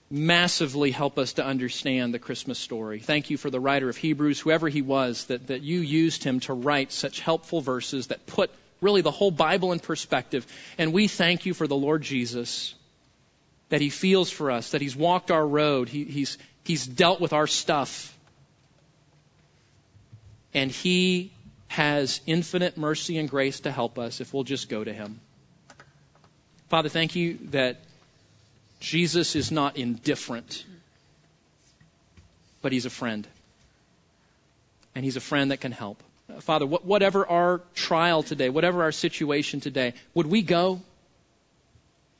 [0.10, 3.00] massively help us to understand the Christmas story.
[3.00, 6.40] Thank you for the writer of Hebrews, whoever he was, that, that you used him
[6.42, 8.52] to write such helpful verses that put
[8.82, 10.46] really the whole Bible in perspective.
[10.78, 12.76] And we thank you for the Lord Jesus,
[13.70, 17.34] that he feels for us, that he's walked our road, he, he's, he's dealt with
[17.34, 18.16] our stuff.
[20.54, 21.34] And he
[21.68, 25.20] has infinite mercy and grace to help us if we'll just go to him.
[26.70, 27.82] Father, thank you that
[28.86, 30.64] Jesus is not indifferent,
[32.62, 33.28] but he's a friend.
[34.94, 36.04] And he's a friend that can help.
[36.42, 40.82] Father, whatever our trial today, whatever our situation today, would we go?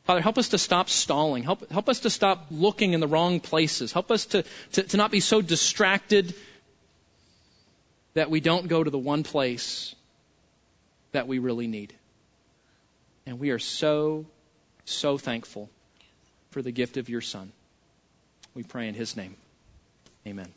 [0.06, 1.44] Father, help us to stop stalling.
[1.44, 3.92] Help, help us to stop looking in the wrong places.
[3.92, 6.34] Help us to, to, to not be so distracted
[8.16, 9.94] that we don't go to the one place
[11.12, 11.94] that we really need.
[13.28, 14.26] And we are so,
[14.86, 15.70] so thankful
[16.56, 17.52] for the gift of your Son.
[18.54, 19.36] We pray in His name.
[20.26, 20.54] Amen.